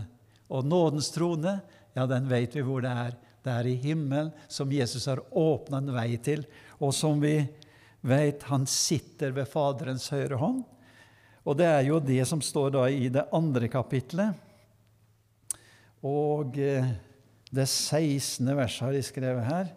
Og 0.49 0.65
nådens 0.65 1.11
trone, 1.13 1.59
ja, 1.93 2.05
den 2.09 2.27
vet 2.29 2.55
vi 2.55 2.65
hvor 2.65 2.81
det 2.81 2.91
er. 2.91 3.15
Det 3.45 3.53
er 3.53 3.69
i 3.69 3.77
himmelen, 3.79 4.33
som 4.49 4.71
Jesus 4.73 5.05
har 5.07 5.21
åpna 5.31 5.79
en 5.79 5.93
vei 5.95 6.17
til, 6.23 6.43
og 6.81 6.93
som 6.95 7.21
vi 7.21 7.39
vet 8.01 8.43
han 8.49 8.65
sitter 8.69 9.33
ved 9.35 9.49
Faderens 9.49 10.09
høyre 10.13 10.39
hånd. 10.41 10.63
Og 11.47 11.55
det 11.57 11.67
er 11.69 11.85
jo 11.87 11.99
det 12.03 12.21
som 12.27 12.43
står 12.43 12.73
da 12.75 12.87
i 12.91 13.07
det 13.13 13.27
andre 13.35 13.69
kapitlet. 13.71 14.35
Og 16.05 16.57
eh, 16.59 16.89
det 17.47 17.67
16. 17.67 18.43
verset 18.57 18.83
har 18.85 18.97
jeg 18.97 19.07
skrevet 19.07 19.47
her. 19.47 19.71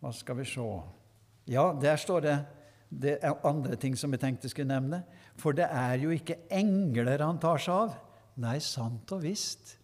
Hva 0.00 0.14
skal 0.16 0.40
vi 0.40 0.48
se 0.48 0.70
Ja, 1.50 1.70
der 1.76 2.00
står 2.00 2.24
det 2.24 2.38
det 2.90 3.20
er 3.22 3.46
andre 3.46 3.76
ting 3.78 3.94
som 3.94 4.10
jeg 4.10 4.22
tenkte 4.22 4.50
skulle 4.50 4.72
nevne. 4.72 5.04
For 5.38 5.54
det 5.54 5.68
er 5.70 6.00
jo 6.02 6.10
ikke 6.10 6.40
engler 6.50 7.22
han 7.22 7.38
tar 7.40 7.62
seg 7.62 7.84
av. 7.86 7.92
Nei, 8.42 8.58
sant 8.64 9.12
og 9.14 9.22
visst. 9.22 9.76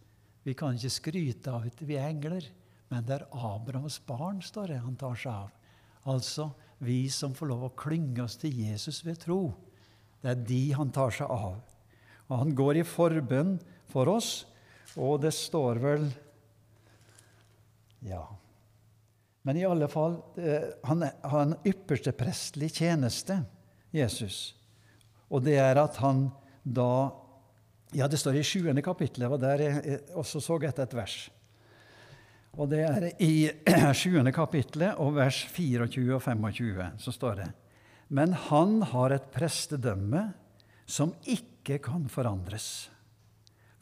Vi 0.46 0.54
kan 0.58 0.74
ikke 0.74 0.92
skryte 0.92 1.52
av 1.54 1.68
at 1.68 1.82
vi 1.86 1.98
er 1.98 2.08
engler, 2.10 2.44
men 2.90 3.06
det 3.06 3.20
er 3.20 3.26
Abrahams 3.30 3.98
barn 4.06 4.42
står 4.42 4.72
det, 4.72 4.82
han 4.82 4.98
tar 4.98 5.16
seg 5.18 5.32
av. 5.32 5.54
Altså 6.06 6.50
vi 6.78 7.06
som 7.12 7.34
får 7.34 7.50
lov 7.50 7.64
å 7.68 7.74
klynge 7.78 8.24
oss 8.26 8.36
til 8.40 8.54
Jesus 8.66 9.02
ved 9.06 9.20
tro. 9.22 9.40
Det 10.20 10.32
er 10.32 10.46
de 10.48 10.62
han 10.76 10.92
tar 10.94 11.14
seg 11.14 11.30
av. 11.30 11.60
Og 12.26 12.40
han 12.40 12.54
går 12.58 12.80
i 12.80 12.86
forbønn 12.86 13.56
for 13.92 14.10
oss, 14.10 14.30
og 14.96 15.20
det 15.24 15.34
står 15.36 15.82
vel 15.82 16.08
Ja, 18.06 18.24
men 19.46 19.60
i 19.60 19.64
alle 19.66 19.86
fall, 19.86 20.18
han 20.82 21.04
har 21.06 21.42
en 21.44 21.54
ypperste 21.66 22.10
prestlig 22.18 22.72
tjeneste, 22.80 23.38
Jesus. 23.94 24.56
Og 25.30 25.44
det 25.46 25.54
er 25.62 25.78
at 25.78 26.00
han 26.02 26.28
da 26.62 27.14
Ja, 27.94 28.08
det 28.10 28.18
står 28.18 28.40
i 28.40 28.42
sjuende 28.44 28.82
kapittelet, 28.82 29.30
og 29.30 29.38
der 29.40 29.62
jeg 29.62 30.00
også 30.18 30.40
så 30.42 30.56
etter 30.66 30.82
et 30.82 30.96
vers. 30.98 31.14
Og 32.56 32.70
det 32.72 32.82
er 32.88 33.10
i 33.20 33.50
7. 34.00 34.16
kapittelet 34.32 34.96
og 35.02 35.16
vers 35.18 35.42
24 35.52 36.16
og 36.16 36.22
25, 36.24 36.86
så 36.96 37.12
står 37.12 37.40
det 37.42 37.48
Men 38.08 38.32
han 38.48 38.80
har 38.92 39.12
et 39.12 39.28
prestedømme 39.34 40.30
som 40.86 41.12
ikke 41.28 41.80
kan 41.84 42.06
forandres, 42.08 42.88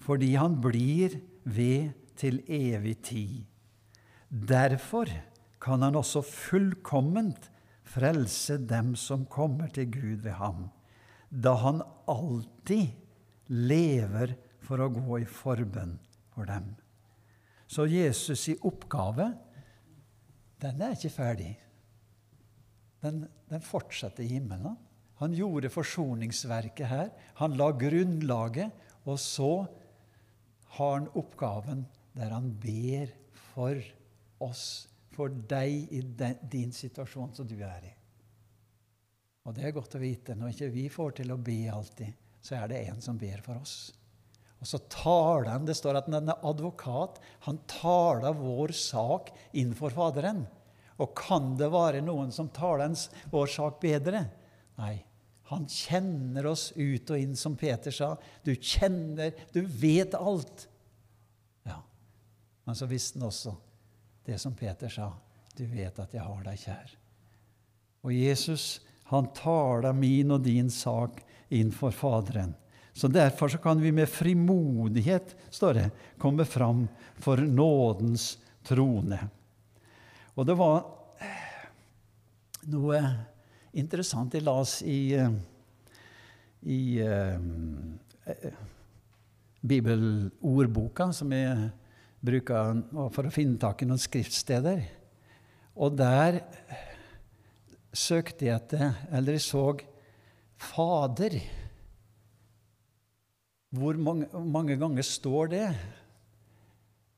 fordi 0.03 0.35
han 0.41 0.57
blir 0.65 1.21
ved 1.45 1.93
til 2.19 2.41
evig 2.49 2.97
tid. 3.07 3.45
Derfor 4.29 5.11
kan 5.63 5.83
han 5.83 5.95
også 5.97 6.25
fullkomment 6.27 7.51
frelse 7.85 8.59
dem 8.59 8.95
som 8.99 9.27
kommer 9.31 9.71
til 9.71 9.91
Gud 9.93 10.25
ved 10.25 10.35
ham, 10.41 10.71
da 11.31 11.55
han 11.63 11.83
alltid 12.11 12.91
lever 13.47 14.35
for 14.65 14.83
å 14.83 14.91
gå 14.91 15.21
i 15.23 15.29
forbønn 15.29 15.99
for 16.35 16.49
dem. 16.49 16.73
Så 17.67 17.87
Jesus' 17.89 18.49
i 18.53 18.57
oppgave, 18.63 19.31
den 20.63 20.83
er 20.83 20.97
ikke 20.97 21.13
ferdig. 21.13 21.53
Den, 23.05 23.25
den 23.51 23.65
fortsetter 23.65 24.25
i 24.25 24.37
himmelen. 24.37 24.77
Han 25.21 25.35
gjorde 25.37 25.71
forsoningsverket 25.73 26.89
her. 26.91 27.11
Han 27.41 27.57
la 27.59 27.71
grunnlaget, 27.77 28.73
og 29.05 29.19
så 29.21 29.53
har 30.77 30.97
han 30.99 31.11
oppgaven 31.15 31.85
der 32.15 32.31
han 32.31 32.51
ber 32.63 33.11
for 33.53 33.79
oss 34.45 34.87
for 35.15 35.31
deg 35.31 35.93
i 35.95 36.01
den, 36.19 36.41
din 36.51 36.73
situasjon 36.75 37.35
som 37.37 37.47
du 37.47 37.57
er 37.63 37.87
i. 37.87 37.93
Og 39.45 39.55
det 39.55 39.67
er 39.67 39.77
godt 39.77 39.97
å 39.99 40.03
vite. 40.03 40.35
Når 40.39 40.55
ikke 40.55 40.73
vi 40.75 40.87
får 40.91 41.19
til 41.21 41.35
å 41.35 41.41
be 41.41 41.59
alltid, 41.71 42.23
så 42.45 42.59
er 42.59 42.71
det 42.71 42.81
en 42.89 43.03
som 43.05 43.19
ber 43.21 43.43
for 43.45 43.61
oss. 43.61 43.77
Og 44.63 44.69
så 44.69 44.79
taler 44.89 45.51
han, 45.51 45.67
Det 45.67 45.77
står 45.77 45.99
at 46.01 46.11
han 46.11 46.29
er 46.29 46.47
advokat. 46.47 47.21
Han 47.49 47.59
taler 47.69 48.37
vår 48.39 48.73
sak 48.73 49.33
innenfor 49.53 49.93
Faderen. 49.93 50.47
Og 51.03 51.15
kan 51.19 51.57
det 51.59 51.73
være 51.73 52.05
noen 52.05 52.31
som 52.33 52.49
taler 52.55 52.95
vår 53.33 53.51
sak 53.51 53.81
bedre? 53.83 54.25
Nei. 54.79 54.97
Han 55.53 55.67
kjenner 55.69 56.47
oss 56.49 56.71
ut 56.73 57.11
og 57.13 57.21
inn, 57.21 57.35
som 57.37 57.57
Peter 57.61 57.93
sa. 57.93 58.15
Du 58.43 58.55
kjenner, 58.55 59.35
du 59.53 59.61
vet 59.69 60.17
alt. 60.17 60.65
Ja, 61.69 61.83
Men 62.65 62.79
så 62.79 62.89
visste 62.89 63.21
han 63.21 63.29
også 63.29 63.53
det 64.25 64.39
som 64.41 64.57
Peter 64.57 64.89
sa. 64.89 65.11
Du 65.55 65.67
vet 65.69 65.99
at 66.01 66.15
jeg 66.17 66.25
har 66.25 66.41
deg 66.47 66.59
kjær. 66.65 66.97
Og 68.05 68.13
Jesus 68.17 68.81
han 69.13 69.29
taler 69.37 69.93
min 69.93 70.33
og 70.33 70.45
din 70.47 70.71
sak 70.73 71.21
innenfor 71.53 71.93
Faderen. 71.93 72.55
Så 72.95 73.09
Derfor 73.11 73.49
så 73.51 73.59
kan 73.59 73.81
vi 73.83 73.91
med 73.93 74.09
frimodighet 74.09 75.35
står 75.51 75.75
det, 75.75 75.87
komme 76.19 76.45
fram 76.47 76.87
for 77.19 77.37
nådens 77.43 78.37
trone. 78.63 79.19
Og 80.35 80.47
det 80.47 80.55
var 80.59 80.85
noe 82.71 83.01
interessant 83.75 84.35
jeg 84.35 84.47
las 84.47 84.77
i, 84.87 85.11
i 86.63 86.81
uh, 87.03 87.39
bibelordboka, 89.59 91.11
som 91.13 91.35
jeg 91.35 91.69
bruker 92.25 92.85
for 93.13 93.27
å 93.27 93.35
finne 93.35 93.59
tak 93.61 93.83
i 93.83 93.89
noen 93.91 94.01
skriftsteder. 94.01 94.81
Og 95.75 95.99
der 95.99 96.41
søkte 97.95 98.47
jeg 98.47 98.55
etter, 98.55 98.95
eller 99.11 99.39
jeg 99.39 99.47
så 99.49 99.67
Fader. 100.65 101.35
Hvor 103.75 103.99
mange, 103.99 104.29
mange 104.39 104.77
ganger 104.79 105.03
står 105.07 105.51
det? 105.51 105.67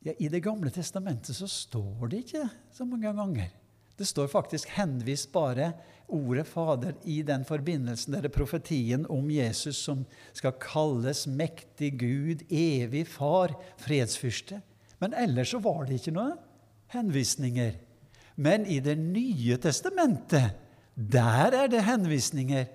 Ja, 0.06 0.12
I 0.18 0.28
Det 0.28 0.40
gamle 0.44 0.70
testamentet 0.70 1.36
så 1.36 1.48
står 1.50 2.08
det 2.08 2.24
ikke 2.24 2.48
så 2.72 2.86
mange 2.88 3.12
ganger. 3.12 3.50
Det 3.96 4.06
står 4.06 4.28
faktisk 4.28 4.68
henvist 4.76 5.32
bare 5.32 5.72
ordet 6.08 6.46
Fader 6.46 6.92
i 7.04 7.22
den 7.26 7.44
forbindelsen. 7.44 8.14
Det 8.14 8.28
er 8.28 8.34
profetien 8.34 9.06
om 9.10 9.30
Jesus 9.30 9.76
som 9.76 10.04
skal 10.36 10.54
kalles 10.60 11.24
mektig 11.26 11.94
Gud, 12.00 12.44
evig 12.50 13.06
Far, 13.08 13.56
fredsfyrste. 13.80 14.60
Men 15.00 15.16
ellers 15.16 15.50
så 15.52 15.60
var 15.64 15.84
det 15.84 16.00
ikke 16.00 16.14
noen 16.16 16.36
henvisninger. 16.92 17.74
Men 18.36 18.66
i 18.66 18.80
Det 18.80 18.98
nye 18.98 19.56
testamentet, 19.56 20.56
der 20.94 21.52
er 21.52 21.68
det 21.68 21.84
henvisninger. 21.84 22.68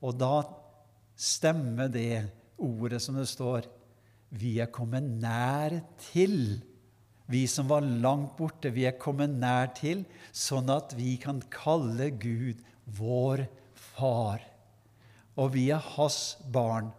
Og 0.00 0.16
da 0.20 0.44
stemmer 1.16 1.88
det 1.88 2.28
ordet 2.62 3.02
som 3.02 3.18
det 3.18 3.28
står 3.30 3.68
Vi 4.32 4.56
er 4.62 4.70
kommet 4.72 5.04
nær 5.04 5.74
til. 6.10 6.62
Vi 7.28 7.44
som 7.48 7.68
var 7.68 7.84
langt 7.84 8.36
borte, 8.38 8.72
vi 8.72 8.86
er 8.88 8.96
kommet 9.00 9.34
nær 9.36 9.70
til, 9.76 10.06
sånn 10.32 10.70
at 10.72 10.94
vi 10.96 11.16
kan 11.20 11.42
kalle 11.52 12.10
Gud 12.16 12.62
vår 12.96 13.44
far. 13.76 14.42
Og 15.36 15.52
vi 15.54 15.68
er 15.72 15.84
hans 15.94 16.36
barn. 16.52 16.90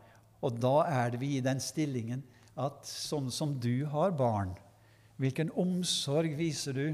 Og 0.43 0.59
da 0.61 0.75
er 0.89 1.13
det 1.13 1.21
vi 1.21 1.35
i 1.37 1.43
den 1.43 1.61
stillingen 1.63 2.23
at 2.59 2.85
sånn 2.85 3.31
som 3.33 3.55
du 3.61 3.85
har 3.89 4.13
barn, 4.17 4.53
hvilken 5.21 5.51
omsorg 5.59 6.35
viser 6.37 6.77
du 6.77 6.87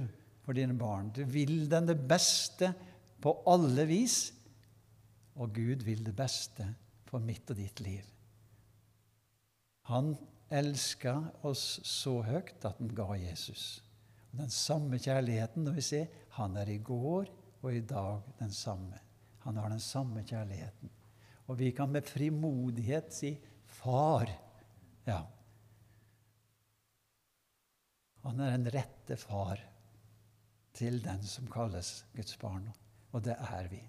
for 0.46 0.56
dine 0.56 0.76
barn? 0.78 1.10
Du 1.16 1.24
vil 1.28 1.68
dem 1.72 1.88
det 1.88 1.98
beste 2.08 2.74
på 3.24 3.34
alle 3.50 3.88
vis, 3.90 4.30
og 5.40 5.56
Gud 5.56 5.84
vil 5.88 6.04
det 6.04 6.16
beste 6.16 6.68
for 7.08 7.24
mitt 7.24 7.48
og 7.52 7.60
ditt 7.60 7.80
liv. 7.84 8.04
Han 9.90 10.14
elska 10.54 11.16
oss 11.42 11.80
så 11.86 12.20
høyt 12.26 12.66
at 12.66 12.78
han 12.78 12.92
ga 12.94 13.08
Jesus. 13.18 13.82
Og 14.30 14.44
den 14.44 14.52
samme 14.54 15.00
kjærligheten 15.02 15.66
når 15.66 15.80
vi 15.80 15.86
ser, 15.86 16.12
han 16.38 16.58
er 16.62 16.70
i 16.70 16.78
går 16.78 17.30
og 17.64 17.74
i 17.74 17.82
dag 17.90 18.22
den 18.38 18.54
samme. 18.54 19.00
Han 19.48 19.58
har 19.58 19.74
den 19.74 19.82
samme 19.82 20.22
kjærligheten. 20.22 20.92
Og 21.50 21.58
vi 21.58 21.72
kan 21.74 21.90
med 21.90 22.06
frimodighet 22.06 23.14
si 23.14 23.34
'Far'. 23.66 24.30
Ja. 25.08 25.24
Han 28.24 28.40
er 28.40 28.58
den 28.58 28.70
rette 28.74 29.18
far 29.18 29.58
til 30.74 31.04
den 31.04 31.24
som 31.24 31.48
kalles 31.48 32.06
Guds 32.16 32.38
barn. 32.38 32.70
Og 33.12 33.24
det 33.26 33.36
er 33.40 33.68
vi. 33.72 33.82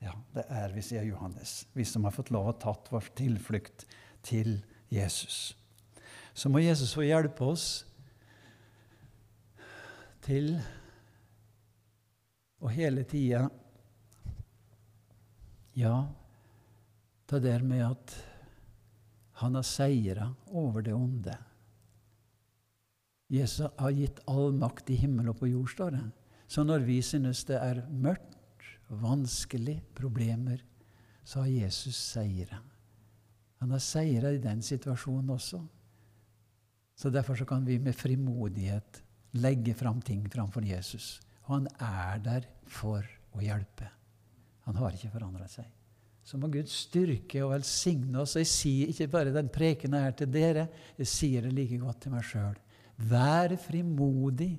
Ja, 0.00 0.12
det 0.34 0.44
er 0.48 0.72
vi, 0.72 0.82
sier 0.82 1.02
Johannes, 1.02 1.66
vi 1.74 1.84
som 1.84 2.04
har 2.04 2.14
fått 2.14 2.30
lov 2.30 2.52
å 2.52 2.58
tatt 2.60 2.92
vår 2.92 3.08
tilflukt 3.18 3.86
til 4.22 4.60
Jesus. 4.88 5.56
Så 6.34 6.48
må 6.48 6.62
Jesus 6.62 6.94
få 6.94 7.04
hjelpe 7.06 7.44
oss 7.44 7.68
til 10.24 10.54
å 12.58 12.70
hele 12.72 13.04
tida 13.08 13.46
Ja, 15.78 16.08
det 17.30 17.38
der 17.44 17.62
med 17.62 17.84
at 17.86 18.14
han 19.38 19.54
har 19.54 19.66
seira 19.66 20.24
over 20.50 20.82
det 20.82 20.94
onde. 20.96 21.36
Jesus 23.30 23.68
har 23.78 23.94
gitt 23.94 24.18
all 24.26 24.50
makt 24.56 24.90
i 24.90 24.96
himmel 24.98 25.28
og 25.30 25.38
på 25.38 25.50
jord, 25.52 25.68
står 25.70 25.94
det. 25.94 26.06
Så 26.50 26.64
når 26.66 26.82
vi 26.88 26.96
synes 27.04 27.44
det 27.46 27.60
er 27.60 27.84
mørkt, 27.92 28.34
vanskelig, 28.88 29.76
problemer, 29.94 30.64
så 31.22 31.44
har 31.44 31.52
Jesus 31.52 31.94
seira. 32.00 32.58
Han 33.62 33.74
har 33.74 33.82
seira 33.82 34.32
i 34.32 34.42
den 34.42 34.62
situasjonen 34.62 35.34
også. 35.34 35.60
Så 36.98 37.10
Derfor 37.14 37.38
så 37.38 37.46
kan 37.46 37.64
vi 37.66 37.78
med 37.78 37.94
frimodighet 37.94 39.02
legge 39.38 39.74
fram 39.74 40.00
ting 40.02 40.26
framfor 40.30 40.64
Jesus. 40.66 41.20
Og 41.46 41.54
han 41.58 41.68
er 41.80 42.22
der 42.22 42.46
for 42.66 43.04
å 43.34 43.42
hjelpe. 43.42 43.88
Han 44.66 44.78
har 44.78 44.94
ikke 44.94 45.12
forandret 45.12 45.52
seg. 45.52 45.66
Så 46.24 46.36
må 46.36 46.50
Gud 46.52 46.68
styrke 46.68 47.40
og 47.44 47.54
velsigne 47.54 48.20
oss. 48.20 48.36
Jeg 48.36 48.50
sier 48.50 48.90
ikke 48.92 49.08
bare 49.08 49.32
den 49.32 49.48
prekenen 49.48 50.02
her 50.04 50.16
til 50.16 50.28
dere, 50.32 50.66
jeg 50.98 51.08
sier 51.08 51.46
det 51.46 51.54
like 51.56 51.78
godt 51.80 52.02
til 52.04 52.12
meg 52.12 52.26
sjøl. 52.26 52.58
Vær 53.08 53.54
frimodig. 53.62 54.58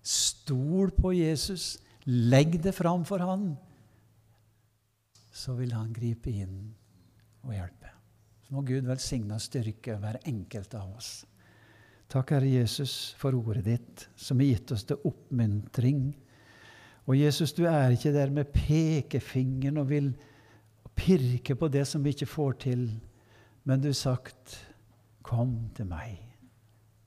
Stol 0.00 0.94
på 0.96 1.12
Jesus. 1.12 1.74
Legg 2.06 2.56
det 2.62 2.72
fram 2.72 3.04
for 3.04 3.20
Han 3.20 3.50
så 5.40 5.54
vil 5.58 5.72
han 5.72 5.92
gripe 5.94 6.32
inn 6.32 6.56
og 7.46 7.54
hjelpe. 7.54 7.92
Må 8.50 8.64
Gud 8.66 8.88
velsigne 8.88 9.36
og 9.36 9.42
styrke 9.44 9.94
hver 10.00 10.18
enkelt 10.26 10.74
av 10.74 10.96
oss. 10.98 11.10
Takk, 12.10 12.32
Herre 12.34 12.48
Jesus, 12.50 13.14
for 13.20 13.36
ordet 13.38 13.62
ditt, 13.68 14.08
som 14.18 14.40
har 14.42 14.48
gitt 14.50 14.72
oss 14.74 14.82
til 14.88 14.98
oppmuntring. 15.06 16.08
Og 17.06 17.14
Jesus, 17.14 17.52
du 17.54 17.62
er 17.70 17.94
ikke 17.94 18.10
der 18.14 18.32
med 18.34 18.50
pekefingeren 18.50 19.78
og 19.78 19.92
vil 19.92 20.10
pirke 20.98 21.54
på 21.54 21.68
det 21.70 21.84
som 21.86 22.02
vi 22.02 22.10
ikke 22.10 22.26
får 22.26 22.58
til, 22.66 22.82
men 23.64 23.80
du 23.80 23.88
har 23.88 23.98
sagt, 23.98 24.66
'Kom 25.22 25.70
til 25.74 25.86
meg, 25.86 26.18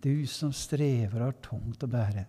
du 0.03 0.25
som 0.25 0.51
strever 0.51 1.19
og 1.19 1.25
har 1.25 1.41
tungt 1.41 1.83
å 1.83 1.87
bære. 1.87 2.25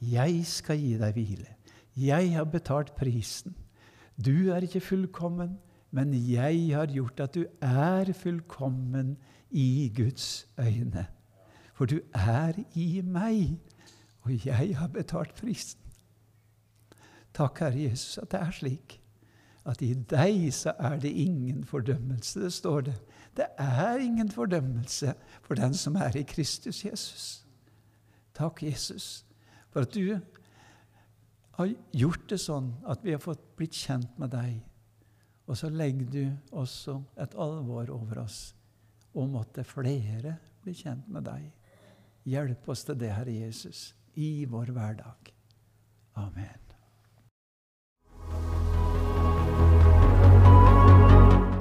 Jeg 0.00 0.46
skal 0.46 0.78
gi 0.78 0.96
deg 0.98 1.14
hvile. 1.14 1.54
Jeg 1.96 2.34
har 2.34 2.44
betalt 2.44 2.96
prisen. 2.96 3.54
Du 4.16 4.50
er 4.52 4.64
ikke 4.64 4.80
fullkommen, 4.80 5.58
men 5.96 6.12
jeg 6.12 6.76
har 6.76 6.90
gjort 6.92 7.20
at 7.24 7.34
du 7.34 7.46
er 7.64 8.12
fullkommen 8.12 9.14
i 9.50 9.88
Guds 9.96 10.46
øyne. 10.60 11.06
For 11.72 11.88
du 11.88 12.00
er 12.12 12.52
i 12.74 13.00
meg, 13.00 13.56
og 14.20 14.46
jeg 14.46 14.76
har 14.76 14.92
betalt 14.92 15.34
prisen. 15.34 15.80
Takk, 17.36 17.58
Herre 17.58 17.82
Jesus, 17.82 18.18
at 18.18 18.30
det 18.32 18.40
er 18.40 18.50
slik. 18.50 18.98
At 19.66 19.82
i 19.82 19.94
deg 19.94 20.52
så 20.54 20.76
er 20.78 21.00
det 21.00 21.10
ingen 21.10 21.64
fordømmelse, 21.64 22.40
det 22.44 22.52
står 22.52 22.80
det. 22.80 22.94
Det 23.36 23.46
er 23.58 23.96
ingen 23.96 24.30
fordømmelse 24.30 25.14
for 25.42 25.54
den 25.54 25.74
som 25.74 25.96
er 25.96 26.16
i 26.16 26.22
Kristus 26.22 26.84
Jesus. 26.84 27.46
Takk, 28.34 28.62
Jesus, 28.62 29.26
for 29.70 29.80
at 29.80 29.94
du 29.94 30.18
har 31.56 31.74
gjort 31.92 32.30
det 32.30 32.40
sånn 32.40 32.74
at 32.88 33.04
vi 33.04 33.16
har 33.16 33.20
fått 33.20 33.42
blitt 33.56 33.76
kjent 33.76 34.18
med 34.20 34.32
deg. 34.36 34.60
Og 35.46 35.58
så 35.58 35.70
legger 35.70 36.06
du 36.10 36.24
også 36.50 36.98
et 37.22 37.34
alvor 37.38 37.90
over 37.94 38.18
oss 38.24 38.54
og 39.16 39.28
måtte 39.30 39.64
flere 39.64 40.36
bli 40.62 40.74
kjent 40.74 41.08
med 41.08 41.24
deg. 41.28 41.52
Hjelp 42.26 42.68
oss 42.68 42.84
til 42.84 42.98
det, 42.98 43.12
Herre 43.14 43.32
Jesus, 43.32 43.94
i 44.18 44.44
vår 44.50 44.66
hverdag. 44.74 45.32
Amen. 46.18 46.62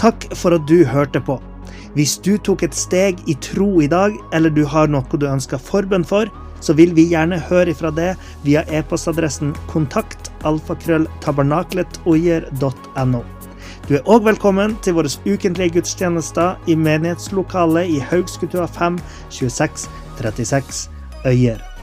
Takk 0.01 0.25
for 0.37 0.53
at 0.57 0.65
du 0.69 0.85
hørte 0.85 1.21
på. 1.23 1.39
Hvis 1.95 2.17
du 2.19 2.37
tok 2.37 2.63
et 2.65 2.75
steg 2.75 3.29
i 3.31 3.35
tro 3.41 3.81
i 3.81 3.87
dag, 3.87 4.11
eller 4.35 4.49
du 4.51 4.65
har 4.67 4.87
noe 4.91 5.17
du 5.17 5.27
ønsker 5.29 5.57
forbønn 5.61 6.03
for, 6.05 6.25
så 6.65 6.73
vil 6.75 6.95
vi 6.97 7.11
gjerne 7.13 7.39
høre 7.47 7.71
ifra 7.71 7.91
det 7.93 8.15
via 8.43 8.63
e-postadressen 8.73 9.55
kontakt 9.71 10.31
alfakrølltabernaklet.oier.no. 10.49 13.34
Du 13.85 13.93
er 13.93 14.07
òg 14.09 14.23
velkommen 14.25 14.71
til 14.81 14.95
våre 14.97 15.11
ukentlige 15.29 15.75
gudstjenester 15.75 16.55
i 16.65 16.73
menighetslokalet 16.73 17.91
i 17.93 17.99
Haugskutua 18.01 18.65
5 18.65 18.97
26 19.29 19.85
36 20.17 20.89
Øyer. 21.29 21.74